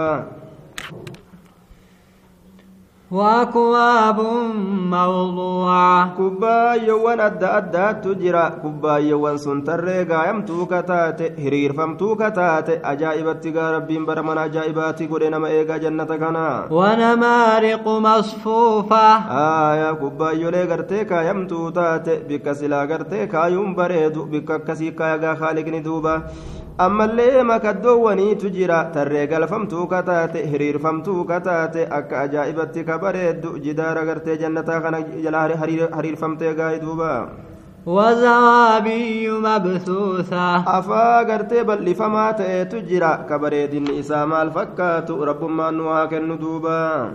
وأكواب 3.11 4.19
موضوعة 4.91 6.15
kubbaayyoowwan 6.17 7.19
adda 7.27 7.49
addaattu 7.59 8.15
jira 8.21 8.41
kubbaayyoowwan 8.63 9.37
sun 9.43 9.61
tarree 9.67 10.03
gaayamtuu 10.09 10.65
kataate 10.71 11.31
hiriirfamtuu 11.43 12.15
kataate 12.21 12.73
ajaa'ibatti 12.91 13.51
gaa 13.57 13.69
rabbiin 13.75 14.05
bara 14.09 14.23
mana 14.29 14.41
ajaa'ibaatti 14.49 15.07
godhe 15.13 15.29
nama 15.35 15.49
eegaa 15.59 15.79
jannata 15.85 16.17
kana 16.23 16.45
ونمارق 16.71 17.87
مصفوفة 17.87 19.07
aayaa 19.39 19.95
kubbaayyolee 20.03 20.65
gartee 20.73 21.05
kaayamtuu 21.05 21.71
taate 21.79 22.13
bikka 22.27 22.55
silaa 22.55 22.85
gartee 22.91 23.27
kaayuun 23.27 23.75
bareedu 23.79 24.25
bikka 24.35 24.55
akkasii 24.59 24.91
kaayagaa 24.99 25.35
haaliqni 25.41 25.79
duuba 25.87 26.21
ammallee 26.78 27.42
makaddoowwaniitu 27.42 28.50
jira 28.56 28.84
tarree 28.94 29.26
galfamtuu 29.26 29.86
kataate 29.86 30.46
hiriirfamtuu 30.52 31.24
kataate 31.24 31.86
akka 31.98 32.20
ajaa'ibatti 32.24 32.84
ka 32.84 32.98
bareeddu 32.98 33.58
jidaara 33.64 34.04
gartee 34.04 34.36
jannataa 34.42 34.80
kana 34.80 35.00
jala 35.24 35.46
hiriirfamtee 35.64 36.54
gaa'e 36.54 36.80
duuba 36.80 37.12
وزرابي 37.86 39.30
مبثوثة 39.30 40.62
bal'ifamaa 41.66 42.32
ta'eetu 42.32 42.80
jira 42.86 43.26
ka 43.28 43.38
bareedinni 43.38 43.98
isaa 43.98 44.26
maal 44.26 44.54
fakkaatu 44.54 45.18
rabbummaan 45.24 45.74
nu 45.74 45.90
haa 45.90 46.06
kennu 46.06 46.38
duuba 46.38 47.10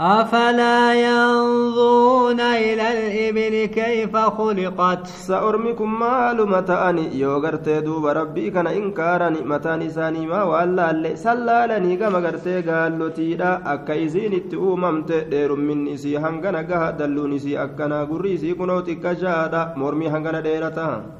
أفلا 0.00 0.94
ينظرون 0.94 2.40
إلى 2.40 2.86
الإبل 2.94 3.66
كيف 3.66 4.16
خلقت؟ 4.16 5.06
سأرميكم 5.06 5.94
معلومة 5.94 6.70
أني 6.88 7.18
يوغرت 7.20 7.68
دوب 7.68 8.06
ربي 8.06 8.50
كان 8.50 8.66
إنكار 8.66 9.28
نعمة 9.28 9.76
نساني 9.76 10.26
ما 10.26 10.42
وألا 10.42 10.90
اللي 10.90 11.16
سلا 11.16 11.78
لني 11.78 11.96
كما 11.96 12.18
غرت 12.18 12.48
قالوا 12.48 13.08
تيدا. 13.08 13.62
أكايزين 13.66 14.32
التؤمم 14.32 15.02
تدير 15.02 15.54
من 15.54 15.84
نسي 15.84 16.18
هنغنا 16.18 16.58
قهدلو 16.58 17.26
نسي 17.26 17.62
أكنا. 17.62 18.04
قريسي 18.04 18.54
كنو 18.54 18.80
تكجادا 18.80 19.74
مرمي 19.76 20.08
هنغنا 20.08 20.40
ديرتا. 20.40 21.17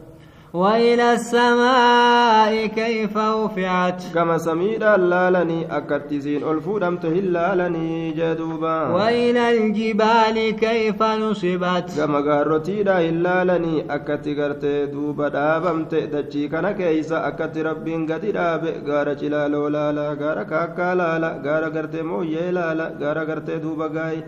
وإلى 0.52 1.12
السماء 1.12 2.66
كيف 2.66 3.16
وفعت؟ 3.16 4.02
كما 4.14 4.38
سميد 4.38 4.82
اللالني 4.82 5.76
أكتزين 5.76 6.50
الفودم 6.50 6.96
تهلالني 6.96 8.10
جدوبا. 8.10 8.88
وإلى 8.88 9.58
الجبال 9.58 10.56
كيف 10.56 11.02
نصبت؟ 11.02 11.92
كما 11.96 12.18
غرتيدا 12.18 13.00
اللالني 13.00 13.94
أكتغرت 13.94 14.64
دوبا 14.64 15.28
دابم 15.28 15.84
تدشي 15.84 16.48
كان 16.48 16.70
كيسا 16.70 17.28
أكت 17.28 17.58
رب 17.58 17.88
غدي 18.10 18.32
داب 18.32 18.64
غار 18.86 19.12
جلالو 19.12 19.68
لالا 19.68 20.16
غار 20.20 20.42
كاكا 20.42 20.94
لالا 20.94 21.42
غار 21.44 21.64
غرت 21.74 21.96
مو 21.96 22.22
يلالا 22.22 22.96
غار 23.00 23.18
غرت 23.24 23.50
دوبا 23.50 23.86
غاي 23.94 24.24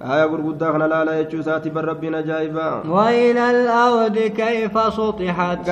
gaay 0.00 0.08
haya 0.10 0.28
gurguddaa 0.28 0.72
kana 0.72 0.88
laala 0.92 1.16
jechuu 1.18 1.40
isaati 1.40 1.70
bar 1.70 1.84
rabbiin 1.86 2.14
ajaa'iba 2.14 2.82
وإلى 2.88 3.50
الأرض 3.50 4.18
كيف 4.18 4.74
سطحت 4.78 5.68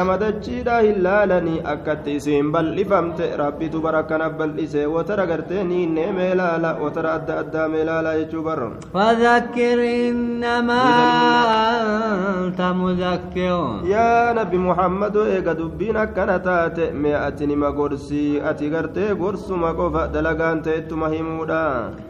hin 0.84 1.02
laalanii 1.02 1.60
akkatti 1.64 2.16
isiin 2.16 2.52
bal'ifamte 2.52 3.36
rabbitu 3.36 3.80
bara 3.80 3.98
akkana 4.04 4.30
bal'ise 4.30 4.86
watara 4.86 5.26
gartee 5.26 5.64
niinnee 5.64 6.12
mee 6.12 6.34
laala 6.34 6.76
watara 6.82 7.14
adda 7.18 7.38
addaa 7.42 7.68
mee 7.68 7.84
laala 7.84 8.16
jechuu 8.20 8.42
bar 8.42 8.60
فذكر 8.94 9.78
إنما 10.08 10.82
أنت 12.44 12.60
مذكر 12.60 13.54
nabi 14.34 14.58
muhammadu 14.58 15.26
eega 15.34 15.54
dubbiin 15.54 15.96
akkana 15.96 16.38
taate 16.38 16.92
mee 16.92 17.14
ati 17.14 17.46
nima 17.46 17.70
gorsii 17.72 18.40
ati 18.50 18.70
gartee 18.74 19.14
gorsuma 19.14 19.74
qofa 19.78 20.08
dalagaan 20.14 20.62
ta'ettuma 20.62 21.08
himuudha 21.14 21.62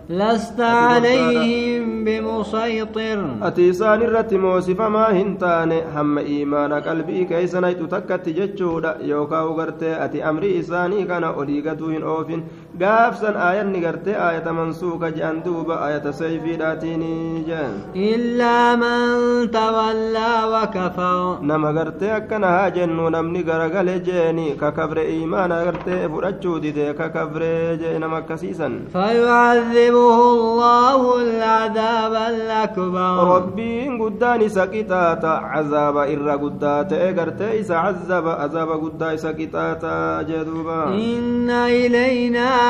لست 0.08 0.60
عليهم 0.60 2.04
بمسيطر. 2.04 3.36
أتي 3.42 3.72
سان 3.72 4.00
موسف 4.32 4.80
ما 4.80 5.12
هنتان 5.12 5.72
هم 5.72 6.18
إيمان 6.18 6.72
قلبي 6.72 7.24
كي 7.24 7.46
سنيت 7.46 7.82
تكت 7.82 8.28
جتشود 8.28 8.84
يوكا 9.00 9.40
وغرت 9.40 9.82
أتي 9.82 10.28
أمري 10.28 10.60
إساني 10.60 11.04
كان 11.04 11.24
أوليغتو 11.24 11.90
أوفن 11.90 12.42
gaafsan 12.82 13.36
aayanni 13.46 13.80
gartee 13.84 14.14
aayata 14.26 14.52
mansuuka 14.58 15.10
je'an 15.16 15.36
duuba 15.46 15.74
aayata 15.86 16.12
sayfiidhaatiin 16.20 17.04
jean 17.48 17.72
إلا 17.94 18.76
من 18.76 19.06
تولى 19.50 20.32
وكفر 20.52 21.38
nama 21.50 21.70
gartee 21.72 22.10
akkana 22.18 22.46
haa 22.56 22.70
jennu 22.76 23.06
namni 23.14 23.42
garagale 23.46 23.94
jeeni 24.08 24.46
kakabre 24.62 25.04
iimaana 25.14 25.62
gartee 25.66 26.08
fudhachuu 26.12 26.58
dide 26.64 26.86
kakabre 26.98 27.78
jee 27.82 27.98
nama 27.98 28.16
akkasiisan 28.22 28.72
فيعذبه 28.92 30.18
الله 30.34 31.00
العذاب 31.22 32.14
الأكبر 32.34 33.14
rabbiin 33.34 33.98
guddaan 34.02 34.42
isa 34.42 34.66
qixaata 34.66 35.32
cazaaba 35.52 36.02
irra 36.14 36.34
guddaa 36.42 36.82
ta'e 36.90 37.12
gartee 37.18 37.52
isa 37.62 37.76
cazaba 37.86 38.32
azaaba 38.44 38.74
guddaa 38.82 39.12
isa 39.14 39.30
qixaata 39.38 39.94
jee 40.28 40.42
duuba 40.48 40.78
إن 40.94 41.50
إلينا 41.50 42.63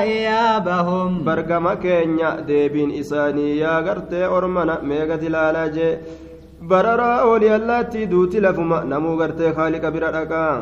إيابهم 0.00 1.24
bargama 1.24 1.74
keenya 1.82 2.30
deebiin 2.48 2.90
isaanii 2.90 3.58
yaa 3.58 3.80
gartee 3.82 4.26
ormana 4.36 4.78
meegati 4.82 5.28
laalaa 5.34 5.68
jee 5.76 5.98
bararaa 6.70 7.22
ooli 7.30 7.48
allaattii 7.58 8.06
duuti 8.12 8.40
lafuma 8.40 8.84
namuu 8.92 9.16
gartee 9.20 9.52
haaliqa 9.58 9.90
bira 9.94 10.10
dhaqaa 10.16 10.60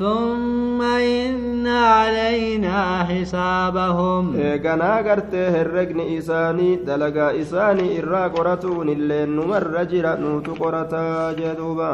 ثم 0.00 0.80
إن 0.82 1.66
علينا 1.66 3.04
حسابهم 3.08 4.24
eeganaa 4.36 5.02
gartee 5.08 5.50
herregni 5.56 6.04
isaanii 6.16 6.76
dalagaa 6.86 7.32
isaanii 7.42 7.90
irraa 8.00 8.28
qoratuun 8.36 8.88
illee 8.94 9.26
numarra 9.26 9.84
jira 9.92 10.12
nuutu 10.22 10.52
qorataa 10.62 11.32
jee 11.38 11.54
duuba 11.60 11.92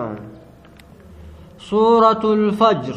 سورة 1.71 2.23
الفجر 2.39 2.97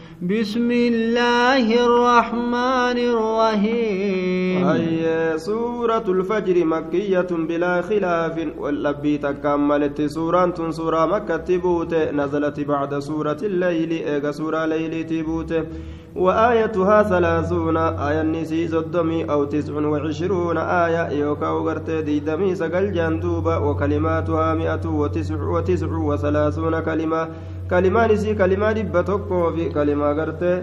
بسم 0.21 0.71
الله 0.71 1.65
الرحمن 1.85 2.97
الرحيم. 3.13 4.67
هي 4.67 5.33
سورة 5.37 6.03
الفجر 6.07 6.65
مكية 6.65 7.27
بلا 7.31 7.81
خلاف. 7.81 8.35
واللبي 8.57 9.17
تكملت 9.17 10.01
سورة 10.01 10.69
سورة 10.69 11.05
مكة 11.05 11.37
تبوت. 11.37 11.93
نزلت 11.93 12.59
بعد 12.59 12.99
سورة 12.99 13.37
الليل 13.43 13.91
إيغا 13.91 14.31
سورة 14.31 14.65
ليل 14.65 15.05
تبوت. 15.05 15.53
وآيتها 16.15 17.03
ثلاثون 17.03 17.77
آية 17.77 18.21
النسي 18.21 18.67
زدمي 18.67 19.31
أو 19.31 19.43
تسع 19.43 19.73
وعشرون 19.73 20.57
آية 20.57 21.09
يوكا 21.09 21.49
وغرت 21.49 21.89
ديدمي 21.89 22.55
سقل 22.55 22.91
جندوبة 22.91 23.59
وكلماتها 23.59 24.53
مئة 24.53 24.85
وتسع 24.85 25.43
وتسع 25.43 25.87
وثلاثون 25.87 26.79
كلمة. 26.79 27.27
Kalimaan 27.71 28.11
isii 28.15 28.35
kalimaa 28.41 28.73
dhibba 28.77 29.03
tokkoo 29.09 29.51
fi 29.55 29.65
kalimaa 29.75 30.13
gartee 30.19 30.55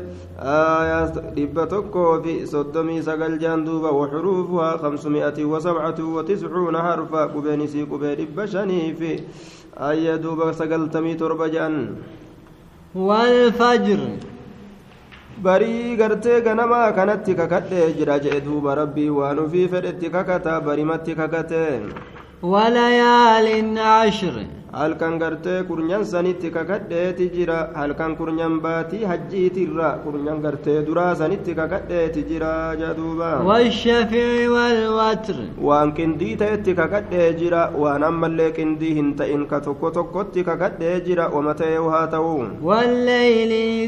dhibba 1.36 1.66
tokkoo 1.72 2.12
fi 2.24 2.34
soddomii 2.52 3.02
sagal 3.08 3.38
jaan 3.42 3.64
duuba 3.68 3.90
waxuruufuhaa 3.98 4.78
kamsumi'ati 4.82 5.44
wasabcatu 5.52 6.14
watiscuuna 6.16 6.82
harfa 6.88 7.26
qubeen 7.34 7.60
isii 7.66 7.86
qubee 7.92 8.14
dhibba 8.20 8.46
shanii 8.54 8.88
fi 9.00 9.12
ayya 9.90 10.18
duuba 10.24 10.52
sagaltamii 10.62 11.14
torba 11.24 11.48
jedhan 11.54 11.78
والفجر 12.96 14.00
barii 15.42 15.96
gartee 15.96 16.40
ganamaa 16.46 16.92
kanatti 16.92 17.34
kakadhee 17.40 17.92
jira 17.98 18.16
jedhe 18.24 18.40
duuba 18.46 18.74
rabbii 18.80 19.08
waan 19.18 19.38
ufii 19.44 19.68
fedhetti 19.74 20.10
kakata 20.10 20.60
barimatti 20.60 21.14
kakate 21.20 21.64
وليال 22.42 23.78
عشر 23.78 24.34
halkan 24.72 25.18
gartee 25.18 25.62
kurnyan 25.68 26.02
sanitti 26.04 26.50
kakadheeti 26.52 27.26
jira 27.34 27.58
halkan 27.74 28.16
kurnyan 28.16 28.60
baatii 28.64 29.04
hajjiitirra 29.10 29.90
kurnyan 30.04 30.42
gartee 30.42 30.84
duraa 30.86 31.14
sanitti 31.20 31.54
kakadheeti 31.60 32.24
jira 32.30 32.52
jaduuba 32.80 33.30
والشفع 33.48 34.48
والوتر 34.54 35.36
waan 35.68 35.92
qindii 35.98 36.36
ta'etti 36.36 36.74
kakadhee 36.80 37.32
jira 37.40 37.62
waan 37.82 38.02
ammallee 38.10 38.50
qindii 38.58 38.94
hin 38.98 39.14
ta'in 39.16 39.46
ka 39.50 39.60
tokko 39.60 39.90
tokkotti 39.90 40.44
kakadhee 40.44 41.00
jira 41.06 41.28
wama 41.36 41.54
ta'ee 41.54 41.78
haa 41.94 42.06
ta'u 42.06 42.36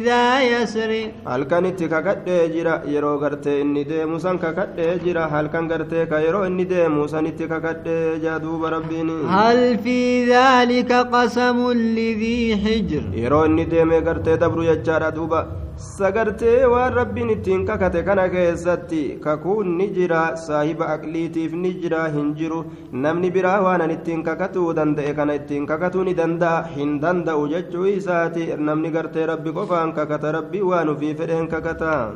إذا 0.00 0.40
يسر 0.52 0.90
halkanitti 1.26 1.88
kakadhee 1.88 2.48
jira 2.54 2.74
yeroo 2.94 3.18
gartee 3.20 3.60
inni 3.60 3.84
deemu 3.84 4.20
san 4.20 4.38
kakadhee 4.38 4.98
jira 5.04 5.28
halkan 5.34 5.68
gartee 5.68 6.06
ka 6.06 6.18
yeroo 6.26 6.44
inni 6.46 6.64
deemu 6.72 7.08
sanitti 7.08 7.48
kakadhee 7.52 8.18
jaduuba 8.24 8.70
rabbiin 8.76 9.10
ذلك 10.70 10.92
قسم 11.14 11.58
لذي 11.96 12.38
حجر. 12.62 13.04
يرون 13.22 13.58
ديمه 13.70 13.98
غرتي 14.06 14.36
دبرو 14.42 14.62
يجارا 14.70 15.10
دوبا 15.16 15.40
سغرتي 15.96 16.64
والرب 16.72 17.16
نتين 17.28 17.60
ككته 17.68 18.00
كنا 18.06 18.26
كيزتي 18.32 19.04
ككون 19.24 19.68
نجرا 19.78 20.22
صاحب 20.46 20.80
اقليتي 20.94 21.48
في 21.50 21.56
نجرا 21.64 22.02
هنجرو 22.14 22.60
نمني 23.02 23.30
برا 23.34 23.58
وأنا 23.64 23.86
نتين 23.90 24.22
ككتو 24.26 24.72
دند 24.78 24.98
كنا 25.16 25.36
نتين 25.36 25.66
ككتو 25.70 26.00
ندند 26.08 26.44
حين 26.72 26.92
دند 27.02 27.28
وجتو 27.40 27.84
يساتي 27.94 28.44
نمني 28.66 28.90
غرتي 28.94 29.22
ربي 29.30 29.50
قفان 29.56 29.88
ككته 29.96 30.30
ربي 30.36 30.60
وانو 30.68 30.92
في 31.00 31.08
فدين 31.18 31.46
ككتان 31.52 32.12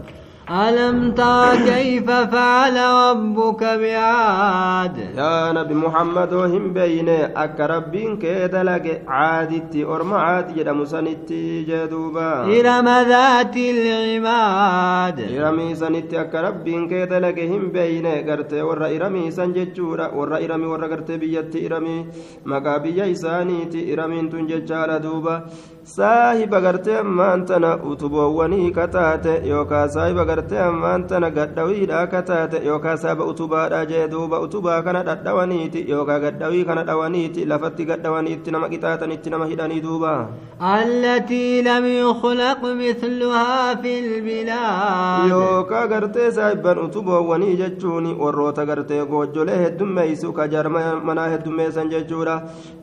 ألم 0.51 1.13
ترى 1.13 1.57
كيف 1.65 2.11
فعل 2.11 2.77
ربك 2.77 3.63
بعاد؟ 3.65 4.97
يا 5.17 5.53
نبي 5.53 5.75
محمد 5.75 6.33
وهم 6.33 6.73
بين 6.73 7.09
أكربين 7.37 8.19
كيدلك. 8.19 9.03
عادتي 9.09 9.85
أرمى 9.85 10.15
عاد 10.15 10.55
جدا 10.55 10.73
مسانتي 10.73 11.63
جدوبا. 11.63 12.45
إرم 12.45 12.89
ذات 13.09 13.57
العماد. 13.57 15.19
إرمى 15.33 15.75
سانتي 15.75 16.21
أكربين 16.21 16.89
كيدلك. 16.89 17.39
هم 17.39 17.69
بين 17.73 18.07
قرت 18.07 18.53
ورى 18.53 18.97
إرمى 18.97 19.31
سان 19.31 19.53
جدجورا 19.53 20.07
ورى 20.15 20.45
إرمى 20.45 20.67
ورى 20.67 20.87
قرت 20.93 21.11
بيت 21.11 21.57
إرمى 21.73 22.07
مقابي 22.45 22.91
جايسانيتي 22.93 23.93
إرمى 23.93 24.21
انتون 24.21 24.47
جدجارا 24.47 24.99
دوبا. 24.99 25.45
saahiba 25.85 26.61
gartee 26.65 26.97
ammaan 26.99 27.45
tana 27.49 27.71
utuboowwanii 27.91 28.71
ka 28.77 28.87
taate 28.89 29.33
yookaa 29.49 29.83
saahiba 29.95 30.25
gartee 30.25 30.59
ammaan 30.67 31.03
tana 31.11 31.29
gadhawiidha 31.31 32.07
ka 32.13 32.23
taate 32.31 32.61
yookaa 32.67 32.97
saaba 33.03 33.25
utubaadha 33.33 33.81
jee 33.91 34.07
duuba 34.09 34.41
utubaa 34.47 34.81
kana 34.87 35.03
dhadhawaniiti 35.09 35.85
yookaa 35.91 36.19
gadhawii 36.25 36.65
kana 36.71 36.85
dhawaniiti 36.91 37.45
lafatti 37.51 37.85
gadhawaniitti 37.91 38.51
nama 38.55 38.69
qixaatanitti 38.73 39.31
nama 39.35 39.47
hidhanii 39.51 39.81
duuba. 39.87 40.13
Allatii 40.59 41.63
lam 41.69 41.85
yukhlaq 41.87 42.63
mithluhaa 42.81 43.77
fi 43.83 43.93
lbilaad 44.09 45.29
yookaa 45.35 45.87
gartee 45.93 46.31
saahiban 46.39 46.79
utuboowwanii 46.87 47.57
jechuun 47.61 48.09
warroota 48.23 48.65
gartee 48.73 49.05
goojjolee 49.13 49.61
heddummeeysu 49.65 50.33
ka 50.33 50.49
jarma 50.49 50.87
manaa 51.11 51.29
heddummeeysan 51.37 51.91
jechuudha. 51.93 52.41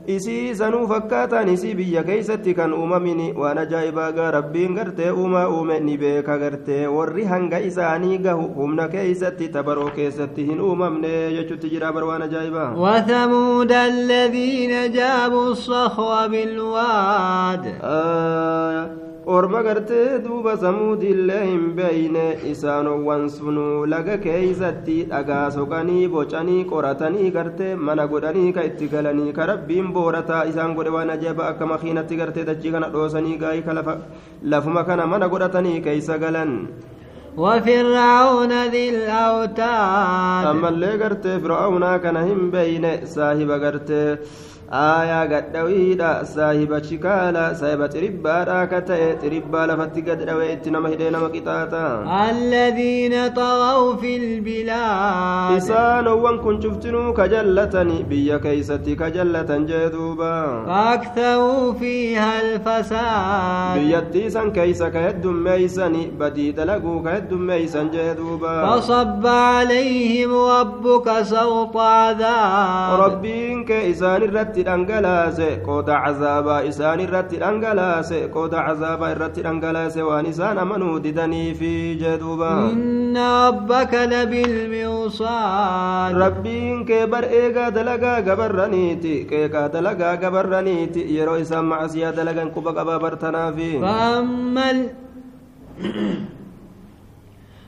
Isii 0.08 0.56
sanuu 0.56 0.88
fakkaataan 0.88 1.50
isii 1.50 1.76
biyya 1.76 2.04
keeysatti 2.04 2.54
kan 2.54 2.74
uuma 2.74 2.91
uumamin 2.92 3.36
waan 3.38 3.58
ajaa'ibaa 3.58 4.12
gaa 4.12 4.32
rabbiin 4.32 4.76
gartee 4.76 5.12
uumaa 5.12 5.48
uume 5.50 5.80
ni 5.80 5.98
beeka 5.98 6.38
gartee 6.38 6.88
warri 6.88 7.24
hanga 7.26 7.60
isaanii 7.70 8.18
gahu 8.26 8.48
humna 8.56 8.88
keeysatti 8.96 9.48
tabaroo 9.56 9.90
keessatti 9.98 10.46
hin 10.50 10.60
uumamne 10.62 11.12
jechutti 11.38 11.70
jira 11.74 11.92
bar 11.94 12.04
waan 12.04 12.22
ajaa'ibaa 12.28 12.70
وثمود 12.76 13.72
الذين 13.72 14.92
جابوا 14.92 15.48
الصخر 15.52 16.28
بالواد 16.28 17.66
آية 17.84 19.11
orma 19.36 19.60
gartee 19.68 20.20
duuba 20.24 20.54
samuudillee 20.64 21.42
hin 21.46 21.66
beeyne 21.80 22.24
isaanowwan 22.52 23.24
sunuu 23.36 23.86
laga 23.94 24.16
keeysatti 24.26 24.96
dhagaa 25.12 25.44
soqanii 25.58 26.08
bocanii 26.16 26.60
qoratanii 26.72 27.32
gartee 27.38 27.72
mana 27.90 28.08
godhanii 28.14 28.54
ka 28.58 28.66
itti 28.70 28.92
galanii 28.94 29.34
ka 29.40 29.50
rabbiin 29.52 29.92
boorataa 29.98 30.44
isaan 30.54 30.76
godhe 30.80 30.96
waan 30.98 31.14
ajaba 31.18 31.50
akka 31.52 31.70
makiinatti 31.74 32.20
gartee 32.22 32.48
dachii 32.52 32.74
kana 32.78 32.92
dhoosanii 32.96 33.38
gaayii 33.44 33.68
ka 33.68 33.98
lafuma 34.56 34.84
kana 34.92 35.12
mana 35.16 35.32
godhatanii 35.36 35.78
keeysa 35.90 36.18
galan 36.26 36.56
وفرعون 37.38 38.52
ذي 38.72 38.90
الأوتاد 38.90 40.46
ammallee 40.52 40.98
gartee 41.02 41.40
fir'aawnaa 41.44 42.00
kana 42.06 42.24
hin 42.30 42.42
beeyne 42.56 42.92
saahiba 43.14 43.58
gartee 43.60 44.18
aayaa 44.80 45.24
gadhawiidha 45.32 46.10
saahiba 46.34 46.78
chikaala 46.88 47.42
saahiba 47.62 47.88
xiribbaadha 47.94 48.60
ka 48.74 48.80
ta'e 48.90 49.08
xiribbaa 49.24 49.66
lafatti 49.72 50.02
gad 50.08 50.22
dhawee 50.30 50.48
itti 50.54 50.72
nama 50.76 50.88
hidhee 50.94 51.10
nama 51.16 51.28
qixaata 51.34 51.84
الذين 52.32 53.16
طغوا 53.36 53.96
في 54.02 54.12
البلاد 54.18 55.58
isaanowwan 55.58 56.40
kun 56.44 56.60
cuftinuu 56.64 57.12
ka 57.18 57.28
jallatani 57.34 57.98
biyya 58.12 58.40
keeysatti 58.46 58.96
ka 59.02 59.10
jallatan 59.16 59.68
jee 59.72 59.90
duuba 59.96 60.32
فأكثروا 60.68 61.74
فيها 61.74 62.32
الفساد 62.42 63.76
biyyattii 63.78 64.32
san 64.32 64.52
keeysa 64.56 64.88
ka 64.96 65.00
heddummeeysani 65.08 66.04
badii 66.20 66.52
dalaguu 66.62 67.04
ka 67.04 67.10
heddummeeysan 67.18 67.92
jee 67.98 68.16
duuba 68.22 68.54
فصب 68.68 69.26
عليهم 69.28 70.32
ربك 70.34 71.08
سوط 71.24 71.76
عذاب 71.78 73.00
rabbiin 73.04 73.66
kee 73.68 73.84
isaan 73.92 74.24
irratti 74.28 74.61
dhangalaase 74.68 75.50
qooda 75.68 75.96
cazaabaa 76.06 76.62
isaan 76.70 77.00
irratti 77.06 77.38
dhangalaase 77.44 78.20
qooda 78.36 78.60
cazaabaa 78.68 79.12
irratti 79.16 79.42
dhangalaase 79.48 80.02
waan 80.10 80.26
isaan 80.32 80.58
amanuu 80.64 81.00
didaniifi 81.06 81.74
إن 82.74 83.18
ربك 83.18 83.94
لبالمرصاد 84.14 86.12
rabbiin 86.24 86.86
kee 86.88 87.06
bar 87.12 87.24
eegaa 87.40 87.70
dalagaa 87.76 88.22
gabarraniiti 88.28 89.16
qeeqaa 89.32 89.68
dalagaa 89.74 90.16
gabarraniiti 90.24 91.02
yeroo 91.18 91.38
isaan 91.44 91.66
macasiyaa 91.72 92.16
dalagan 92.18 92.50
quba 92.56 92.72
qabaa 92.78 93.00
bartanaafi. 93.04 93.72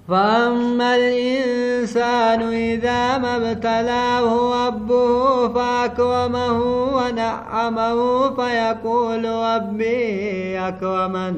فأما 0.08 0.96
الإنسان 0.96 2.42
إذا 2.42 3.18
ما 3.18 3.52
ابتلاه 3.52 4.28
ربه 4.68 5.48
فأكرمه 5.56 6.58
ونعمه 6.96 8.00
فيقول 8.36 9.24
ربي 9.26 10.60
أكرمن 10.60 11.34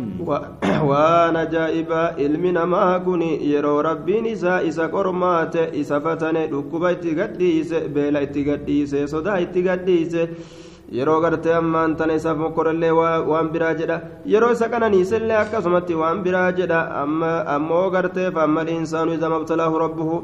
ilmi 2.17 2.51
namaa 2.51 2.99
kun 2.99 3.21
yeroo 3.21 3.81
rabbiin 3.81 4.25
isaa 4.25 4.61
isa 4.61 4.87
qormaate 4.89 5.69
isa 5.73 6.01
fatane 6.01 6.47
dhukkuba 6.47 6.91
itti 6.91 7.15
gadhiise 7.15 7.79
beela 7.95 8.21
itti 8.21 8.43
gadhiise 8.43 9.07
sodaa 9.07 9.37
itti 9.45 9.61
gadhiise 9.67 10.27
yeroo 10.91 11.19
gartee 11.21 11.53
ammaan 11.59 11.95
tana 11.99 12.13
isaaf 12.19 12.37
mokkorallee 12.37 12.91
waa- 12.99 13.21
waan 13.31 13.49
biraa 13.53 13.73
jedha 13.79 13.97
yeroo 14.33 14.51
isa 14.55 14.67
qananiisellee 14.73 15.37
akkasumatti 15.43 15.93
waan 16.01 16.21
biraa 16.25 16.51
jedha 16.59 16.79
amma 17.03 17.31
ammoo 17.55 17.89
gartee 17.95 18.31
faammal 18.31 18.67
insaanu 18.77 19.13
isa 19.17 19.29
mabtalaahu 19.35 19.79
rabbuhu 19.85 20.17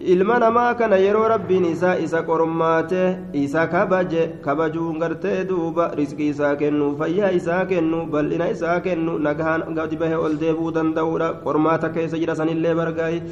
ilma 0.00 0.38
namaa 0.38 0.74
kana 0.74 0.96
yeroo 0.96 1.28
rabbiin 1.28 1.64
isaa 1.64 1.96
isa 1.98 2.22
qormaate 2.22 3.16
isa 3.32 3.66
kabaje 3.66 4.22
kabajuun 4.44 4.98
gartee 5.02 5.44
duuba 5.48 5.90
riskii 5.98 6.28
isaa 6.34 6.54
kennu 6.56 6.96
fayyaa 6.98 7.30
isaa 7.38 7.64
kennu 7.70 8.06
bal'ina 8.12 8.50
isaa 8.54 8.80
kennu 8.80 9.18
nagahaan 9.26 9.74
gadi 9.78 9.96
bahe 10.02 10.14
ol 10.26 10.36
deebuu 10.42 10.70
danda'uudha 10.76 11.28
qormaata 11.44 11.88
keessa 11.96 12.18
jira 12.22 12.36
sanillee 12.40 12.74
bargaayi 12.80 13.22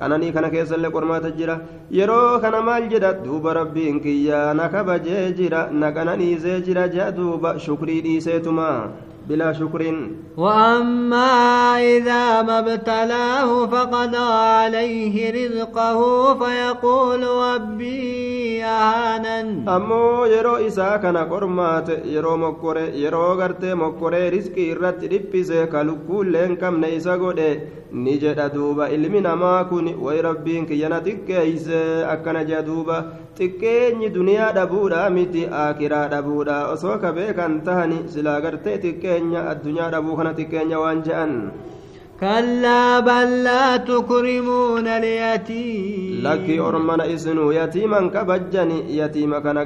qananii 0.00 0.32
kana 0.36 0.50
keessallee 0.54 0.90
qormaata 0.96 1.30
jira 1.38 1.60
yeroo 1.98 2.40
kana 2.44 2.62
maal 2.70 2.88
jedha 2.94 3.12
duuba 3.24 3.54
rabbiin 3.60 4.00
kiyyaa 4.06 4.54
na 4.54 4.68
kabajee 4.74 5.26
jira 5.42 5.68
na 5.82 5.92
qananiisee 5.98 6.60
jira 6.70 6.88
jea 6.96 7.12
duuba 7.20 7.58
shukrii 7.66 8.00
dhiiseetuma 8.08 8.68
bilaa 9.28 9.54
shukriin 9.60 10.02
وأما 10.38 11.80
إذا 11.96 12.42
ما 12.42 12.58
ابتلاه 12.58 13.66
فقدر 13.66 14.18
عليه 14.32 15.14
رزقه 15.38 15.98
فيقول 16.40 17.22
ربي 17.24 18.64
أهانن 18.64 19.64
yeroo 22.14 22.36
mokkore 22.44 22.84
yeroo 23.02 23.36
gartee 23.40 23.74
mokkoree 23.82 24.30
riskii 24.30 24.68
irratti 24.74 25.08
dhiphise 25.12 25.66
ka 25.72 25.82
lukkuullee 25.88 26.46
hin 26.46 26.56
qabne 26.62 26.88
isa 26.98 27.16
godhe 27.22 27.48
ni 28.04 28.14
jedha 28.24 28.48
duuba 28.54 28.88
ilmi 28.96 29.20
namaa 29.28 29.64
kun 29.70 29.86
way 30.06 30.18
rabbiin 30.28 30.66
kiyyana 30.70 31.00
xiqqeeyse 31.06 31.80
akkana 32.14 32.44
jedha 32.50 32.62
duuba 32.68 32.96
xiqqeenyi 33.38 34.08
duniyaa 34.16 34.52
dhabuudha 34.58 35.02
miti 35.16 35.42
aakiraa 35.62 36.06
dhabuudha 36.14 36.56
osoo 36.74 36.96
ka 37.04 37.12
beekan 37.18 37.60
tahani 37.68 37.98
silaa 38.14 38.40
gartee 38.46 38.76
xiqqeenya 38.84 39.40
addunyaa 39.52 39.90
dhabuu 39.94 40.16
kana 40.20 40.27
xiqqeenya 40.36 40.78
waan 40.82 41.02
je'an 41.06 41.32
كلا 42.20 43.00
بل 43.00 43.44
لا 43.44 43.76
تكرمون 43.76 44.86
اليتيم. 44.86 46.20
لكي 46.22 46.60
أرمنا 46.60 47.14
إسنو 47.14 47.50
يتيما 47.50 48.00
كبجني 48.14 48.98
يتيما 48.98 49.38
كان 49.38 49.58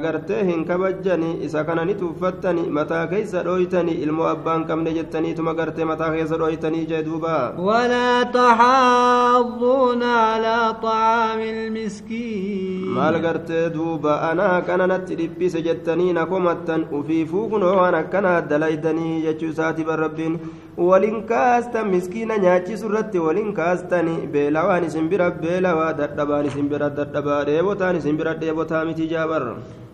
كبجني 0.69 1.45
إسا 1.45 1.61
كان 1.61 1.87
نتوفتني 1.87 2.61
متى 2.69 3.07
كيس 3.11 3.35
رويتني؟ 3.35 4.03
إلمو 4.03 4.23
أبان 4.31 4.63
كم 4.63 4.79
نجتني 4.87 5.33
ثم 5.33 5.49
قرت 5.49 5.81
متى 5.81 6.09
كيس 6.15 6.31
رويتني؟ 6.31 6.85
جدوبا 6.85 7.55
ولا 7.59 8.23
تحاضون 8.23 10.03
على 10.03 10.75
طعام 10.83 11.39
المسكين. 11.39 12.87
مال 12.87 13.25
قرت 13.25 13.51
دوبا 13.51 14.31
أنا 14.31 14.59
كان 14.59 14.81
نتلبس 14.91 15.57
جتني 15.57 16.13
نكمتا 16.13 16.85
وفي 16.91 17.25
فوقن 17.25 17.63
وأنا 17.63 18.01
كان 18.01 18.47
دليتني 18.47 19.25
يجو 19.25 19.51
ساتي 19.51 19.83
ولن 20.77 21.21
كاستا 21.29 21.83
مسكينا 21.83 22.37
nyaachisu 22.37 22.85
irratti 22.89 23.19
waliin 23.25 23.53
kaastani 23.53 24.15
beelawaan 24.33 24.83
isin 24.87 25.09
bira 25.11 25.29
beelawaa 25.43 25.93
dadhabaan 25.99 26.45
isin 26.49 26.69
bira 26.71 26.89
dadhabaa 26.99 27.45
dheebotaan 27.49 27.95
isin 28.01 28.17
bira 28.17 28.33
dheebotaa 28.41 28.85
miti 28.85 29.07
jaabar 29.13 29.43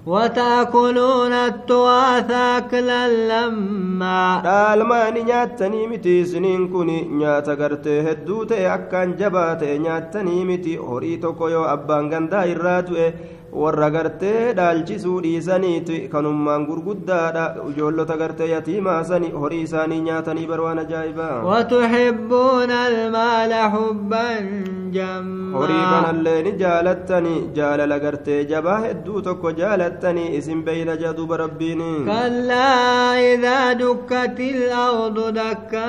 وتأكلون 0.06 1.32
التراث 1.34 2.32
أكلا 2.32 3.08
لما 3.28 4.42
isiniin 6.04 6.70
kun 6.72 6.88
nyaata 7.20 7.56
gartee 7.56 8.04
hedduu 8.04 8.46
ta'e 8.46 8.70
akkaan 8.78 9.18
jabaa 9.20 9.56
ta'e 9.56 9.78
nyaattanii 9.86 10.46
miti 10.46 10.76
horii 10.76 11.18
tokko 11.18 11.50
yoo 11.50 11.65
abbaan 11.76 12.10
gandaa 12.10 12.46
irraa 12.54 12.82
du'e 12.88 13.08
warra 13.64 13.90
gartee 13.96 14.54
dhaalchisuu 14.58 15.22
dhiisaniiti 15.26 15.98
kanummaan 16.14 16.66
gurguddaadha 16.70 17.46
ijoollota 17.72 18.18
gartee 18.22 18.50
yatiimaa 18.54 19.04
sani 19.12 19.30
horii 19.42 19.62
isaanii 19.68 20.02
nyaatanii 20.08 20.48
bar 20.52 20.62
waan 20.66 20.80
ajaa'ibaa 20.86 21.36
وتحبون 21.52 22.72
المال 22.72 23.54
حبا 23.74 24.28
جما 24.96 25.38
horii 25.58 26.44
ni 26.46 26.52
jaalattanii 26.62 27.40
jaalala 27.58 28.00
gartee 28.06 28.40
jabaa 28.52 28.80
hedduu 28.86 29.22
tokko 29.28 29.52
jaalattanii 29.62 30.28
isin 30.40 30.64
beeyna 30.68 30.96
jaa 31.04 31.14
duuba 31.18 31.38
rabbiin 31.44 31.82
كلا 32.06 33.34
إذا 33.34 33.74
دكت 33.74 34.40
الأرض 34.40 35.18
دكا 35.34 35.88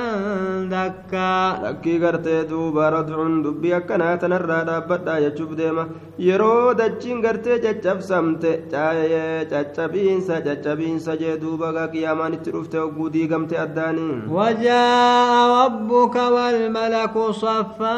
دكا 0.75 1.31
lakkii 1.63 1.99
gartee 2.03 2.43
duuba 2.49 2.89
radcun 2.95 3.43
dubbii 3.43 3.73
akkanaa 3.79 4.17
tanarraa 4.23 4.63
dhaabbadhaa 4.69 5.19
jechuuf 5.25 5.51
deema 5.59 5.85
yeroo 6.27 6.73
dachiin 6.79 7.21
gartee 7.25 7.59
caccabsamte 7.65 8.51
caayee 8.71 9.45
caccabiinsa 9.51 10.41
caccabiinsa 10.47 11.17
jee 11.21 11.35
duuba 11.43 11.71
gaa 11.77 11.87
qiyaamaan 11.93 12.33
itti 12.37 12.51
dhufte 12.55 12.77
hogguu 12.83 13.09
diigamte 13.15 13.55
addaanii 13.65 14.11
وجاء 14.37 15.31
ربك 15.65 16.15
والملك 16.15 17.15
صفا 17.43 17.95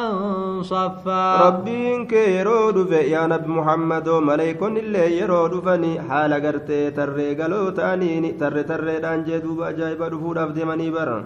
صفا 0.62 1.24
rabbiin 1.54 2.08
kee 2.12 2.26
yeroo 2.36 2.72
dhufe 2.80 3.00
yaa 3.14 3.28
nabi 3.34 3.48
muhammadoo 3.60 4.20
maleeykonni 4.32 4.80
illee 4.86 5.08
yeroo 5.20 5.46
dhufanii 5.54 5.96
haala 6.10 6.40
gartee 6.48 6.84
tarree 7.00 7.32
galoo 7.42 7.72
ta'aniin 7.80 8.28
tarre 8.44 8.64
tarreedhaan 8.74 9.26
jee 9.30 9.40
duuba 9.48 9.68
ajaa'iba 9.72 10.10
dhufuudhaaf 10.16 10.54
deemanii 10.60 10.92
bara 11.00 11.18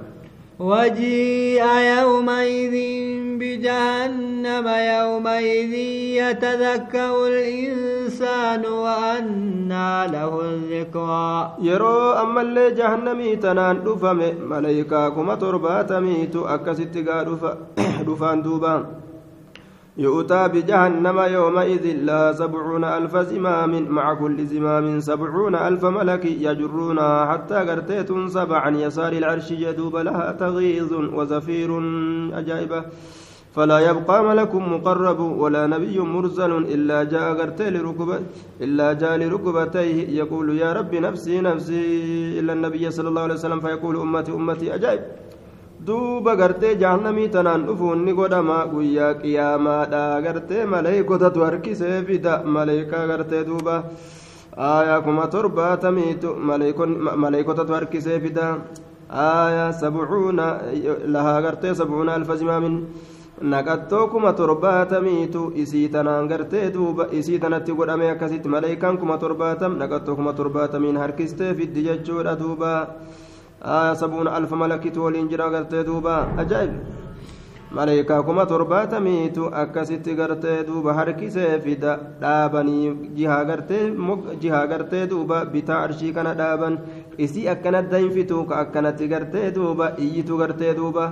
وجيء 0.59 1.61
يومئذ 1.97 2.75
بجهنم 3.39 4.67
يومئذ 4.95 5.73
يتذكر 6.21 7.13
الإنسان 7.33 8.63
وأنى 8.65 9.91
له 10.15 10.31
الذكرى 10.41 11.29
yeroo 11.67 12.13
ammallee 12.23 12.71
jahannamii 12.79 13.37
tanaan 13.45 13.77
dhufame 13.85 14.29
maleeykaa 14.51 15.11
kuma 15.11 15.37
torbaatamiitu 15.43 16.47
akkasitti 16.55 17.03
gaa 17.09 17.23
dhufa 17.29 17.51
dhufaan 18.07 18.43
duuba 18.47 18.73
يؤتى 19.97 20.47
بجهنم 20.47 21.19
يومئذ 21.19 21.86
لا 22.10 22.33
سبعون 22.33 22.83
ألف 22.83 23.17
زمام 23.17 23.73
مع 23.89 24.13
كل 24.13 24.45
زمام 24.45 24.99
سبعون 24.99 25.55
ألف 25.55 25.86
ملك 25.86 26.25
يجرونها 26.25 27.25
حتى 27.31 27.55
قرتيت 27.55 28.10
سبع 28.27 28.57
عن 28.57 28.75
يسار 28.75 29.13
العرش 29.13 29.51
يدوب 29.51 29.95
لها 29.95 30.31
تغيظ 30.31 30.93
وزفير 30.93 31.69
أجائبة 32.39 32.83
فلا 33.55 33.79
يبقى 33.79 34.23
ملك 34.23 34.55
مقرب 34.55 35.19
ولا 35.19 35.67
نبي 35.67 35.99
مرسل 35.99 36.51
إلا 36.57 37.03
جاء 37.03 37.33
قرتي 37.39 37.69
لركبة 37.69 38.19
إلا 38.62 38.93
جاء 38.93 39.17
لركبتيه. 39.17 40.17
يقول 40.19 40.57
يا 40.57 40.73
رب 40.73 40.95
نفسي 40.95 41.41
نفسي 41.41 41.81
إلا 42.39 42.53
النبي 42.53 42.91
صلى 42.91 43.10
الله 43.10 43.21
عليه 43.21 43.33
وسلم. 43.33 43.60
فيقول 43.60 43.95
أمتي 43.97 44.31
أمتي 44.31 44.75
أجائب. 44.75 45.01
Duuba 45.88 46.36
gartee 46.36 46.76
jahannamii 46.82 47.30
tanaan 47.32 47.65
dhufuun 47.67 48.04
ni 48.06 48.13
godhama. 48.13 48.65
Guyyaa 48.73 49.13
qiyaamaadha 49.21 50.21
gartee 50.26 50.65
maleeykotatu 50.65 51.43
harkisee 51.47 52.04
fida. 52.08 52.41
Maleeykaa 52.43 53.06
gartee 53.08 53.43
duuba. 53.47 53.84
Aayaa 54.58 55.02
kuma 55.02 55.28
torbaatamiitu. 55.28 56.36
Maleeykotatu 57.23 57.73
harkisee 57.73 58.19
fida. 58.19 58.47
Aayaa 59.10 59.71
sabcuuna 59.73 60.47
lahaa 61.15 61.41
gartee 61.41 61.73
sabcuuna 61.76 62.13
alfa 62.15 62.36
zimaamin 62.36 62.76
naqattoo 63.41 64.08
kuma 64.08 64.34
torbaatamiitu. 64.34 65.52
Isii 65.56 65.88
tanaan 65.89 66.28
gartee 66.28 66.69
duuba. 66.73 67.08
Isii 67.12 67.39
tanatti 67.39 67.71
godhame 67.73 68.10
akkasitti 68.12 68.50
maleeykaan 68.50 68.97
kuma 68.97 69.17
torbaatam. 69.17 69.78
Naqattoo 69.78 70.15
kuma 70.15 70.34
torbaatamiin 70.34 70.97
harkistee 70.97 71.54
fiddi 71.54 71.84
jechuudha 71.88 72.36
duuba 72.39 72.88
آية 73.63 73.93
سبعون 73.93 74.28
ألف 74.28 74.54
ملكة 74.54 75.02
ولين 75.02 75.28
جرا 75.28 75.46
قرتي 75.58 75.84
دوبا 75.84 76.41
أجائب. 76.41 76.74
maleekaa 77.71 78.23
kuma 78.23 78.45
torbaatamiitu 78.45 79.49
akkasitti 79.62 80.15
gartee 80.19 80.63
duuba 80.67 80.93
harkisee 80.99 81.60
fida 81.65 81.95
dhaabanii 82.21 82.93
jihaa 83.17 84.65
gartee 84.71 85.08
duuba 85.10 85.45
bitaa 85.45 85.82
arshii 85.88 86.13
kana 86.13 86.34
dhaaban. 86.41 86.80
Isii 87.25 87.47
akkanatti 87.53 87.99
hinfitu 88.01 88.43
ka 88.49 88.60
akkanatti 88.63 89.08
gartee 89.13 89.51
duuba 89.51 89.91
iyyitu 89.97 90.38
gartee 90.38 90.73
duuba. 90.80 91.06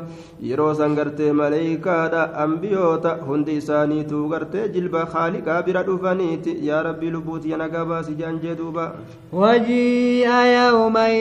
Yeroo 0.49 0.73
san 0.73 0.95
gartee 0.95 1.31
maleeykaadha 1.33 2.23
ambiyoota 2.45 3.15
hundi 3.27 3.57
isaaniitu 3.61 4.27
gartee 4.29 4.69
jilba 4.69 5.05
haaliqaa 5.13 5.61
bira 5.63 5.83
dhufaniiti. 5.83 6.57
Yaa 6.67 6.83
rabbii 6.89 7.11
lubbuutiya 7.17 7.57
nagaa 7.57 7.85
baasi 7.85 8.15
jaanjee 8.21 8.55
duuba. 8.55 8.91
Wajii'a 9.31 10.39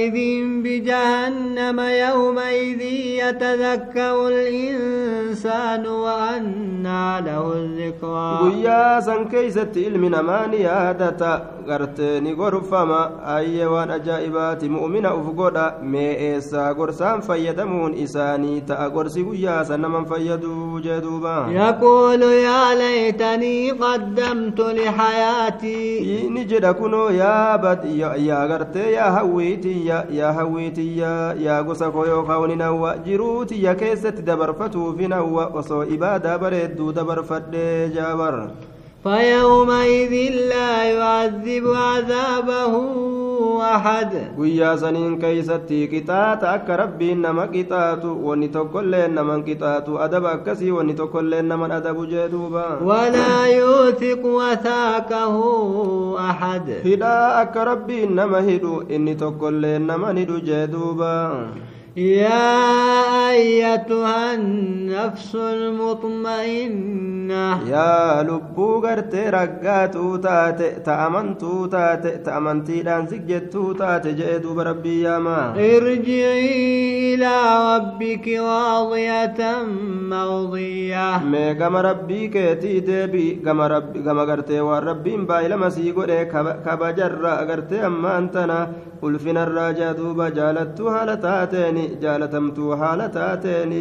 idin 0.05 0.63
bijahannama 0.63 1.91
yawmaydin 1.91 3.17
yatadakkaru 3.19 4.29
الإنسان 5.25 5.87
وأنى 5.87 7.21
له 7.21 7.53
الذكرى 7.53 8.53
ni 10.51 10.61
yaadata 10.63 11.41
gartee 11.67 12.21
ni 12.21 12.35
gorfama 12.35 13.11
ayye 13.27 13.67
waan 13.67 13.91
ajaa'ibaati 13.91 14.69
mu'mina 14.69 15.15
uf 15.15 15.27
godha 15.35 15.75
mee 15.83 16.13
eessaa 16.29 16.75
gorsaan 16.75 17.23
fayyadamuun 17.23 17.95
isaanii 18.05 18.61
ta'a 18.61 18.91
gorsi 18.91 19.23
guyyaa 19.25 19.65
san 19.65 19.81
naman 19.81 20.05
fayyadu 20.07 20.81
jee 20.85 21.01
duuba 21.01 21.49
يقول 21.51 22.23
يا 22.23 22.75
ليتني 22.75 23.71
قدمت 23.71 24.61
لحياتي 24.61 26.31
ni 26.31 26.45
jedha 26.45 26.75
kunoo 26.75 27.11
yaa 27.11 27.59
bad 27.59 27.85
yaa 28.29 28.47
gartee 28.49 28.93
yaa 28.93 29.11
hawwiitiyya 29.11 30.05
yaa 30.11 30.33
hawwiitiyya 30.33 31.35
yaa 31.41 31.63
gosa 31.63 31.91
koo 31.91 32.07
yookaa 32.07 32.39
wani 32.39 32.57
nawwa 32.57 32.97
jiruutiyya 32.99 33.75
keessatti 33.75 34.23
dabarfatuufi 35.15 35.15
nawwa 35.15 35.47
osoo 35.61 35.85
ibaadaa 35.97 36.39
bareedduu 36.39 36.93
dabarfadhee 36.93 37.89
jaabar 37.97 38.37
فيومئذ 39.05 40.13
لا 40.49 40.73
يعذب 40.85 41.65
عذابه 41.69 42.73
أحد 43.75 44.13
qixaata 45.93 46.53
akka 46.57 46.77
rabbiin 46.77 47.21
nama 47.21 47.45
qixaatu 47.53 48.17
wanni 48.27 48.49
tokkolleen 48.49 49.13
naman 49.13 49.45
qixaatu 49.45 50.01
adaba 50.01 50.33
akkasii 50.41 50.71
wanni 50.73 50.95
tokkolleen 50.97 51.45
naman 51.53 51.71
adabu 51.77 52.07
jee 52.09 52.29
duuba 52.33 52.81
ولا 52.81 53.45
يوثق 53.47 54.23
وثاقه 54.25 55.37
أحد 56.31 56.67
rabbiin 57.65 58.15
nama 58.17 58.41
hidhu 58.41 58.89
inni 58.89 59.15
tokkolleen 59.21 59.85
naman 59.85 60.17
hidhu 60.17 60.41
jee 60.41 60.67
duuba 60.67 61.13
يا 61.98 63.32
أيتها 63.32 64.34
النفس 64.36 65.36
المطمئنة 65.36 67.10
yaa 67.72 68.24
lubbuu 68.28 68.82
gartee 68.82 69.32
raggaatuu 69.32 70.18
taate 70.26 70.68
ta 70.86 70.94
amantuu 71.06 71.68
taate 71.74 72.12
ta 72.26 72.32
amantiidhaan 72.40 73.06
sigjettuu 73.12 73.74
taate 73.82 74.10
jedhe 74.20 74.40
duuba 74.44 74.64
rabbii 74.70 75.02
yaamaa 75.06 75.54
ارجعي 75.58 77.16
إلى 77.16 77.34
ربك 77.70 78.26
راضية 78.28 79.40
مرضية 80.14 81.08
mee 81.32 81.54
gama 81.60 81.82
rabbii 81.90 82.30
keetii 82.34 82.82
deebi 82.88 83.26
gama 83.46 83.68
rabbi 83.76 84.00
gama 84.08 84.26
gartee 84.26 84.62
waan 84.62 84.84
rabbiin 84.90 85.26
baay'ilama 85.30 85.70
sii 85.76 85.92
godhe 85.94 86.26
kaba- 86.34 86.58
kabajarra 86.66 87.32
agartee 87.44 87.82
ammaan 87.90 88.30
tana 88.34 88.58
ulfinarraa 89.02 89.72
jaa 89.80 89.94
duuba 90.00 90.30
jaalattuu 90.38 90.90
haala 90.96 91.16
taateen 91.26 91.78
جالتمتو 92.03 92.77
حالتاتين 92.77 93.73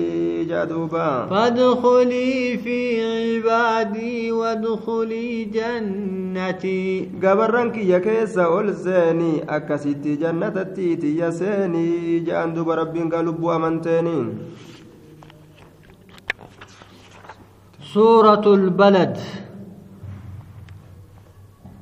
جادوبا 0.47 1.25
فادخلي 1.29 2.57
في 2.57 2.79
عبادي 3.01 4.31
وادخلي 4.31 5.43
جنتي 5.45 7.09
keessa 8.03 8.49
ol 8.57 8.67
seeni 8.83 9.31
akkasitti 9.55 10.17
jannatatti 10.21 11.17
ya 11.19 11.29
seeni 11.31 11.85
ja'an 12.27 12.53
duba 12.55 12.75
rabbiin 12.81 13.09
gaa 13.13 13.23
lubbuu 13.29 13.51
amanteeni 13.57 14.17
سورة 17.93 18.53
البلد 18.53 19.17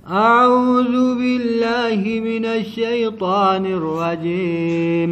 أعوذ 0.10 1.16
بالله 1.16 2.02
من 2.20 2.46
الشيطان 2.46 3.66
الرجيم 3.66 5.12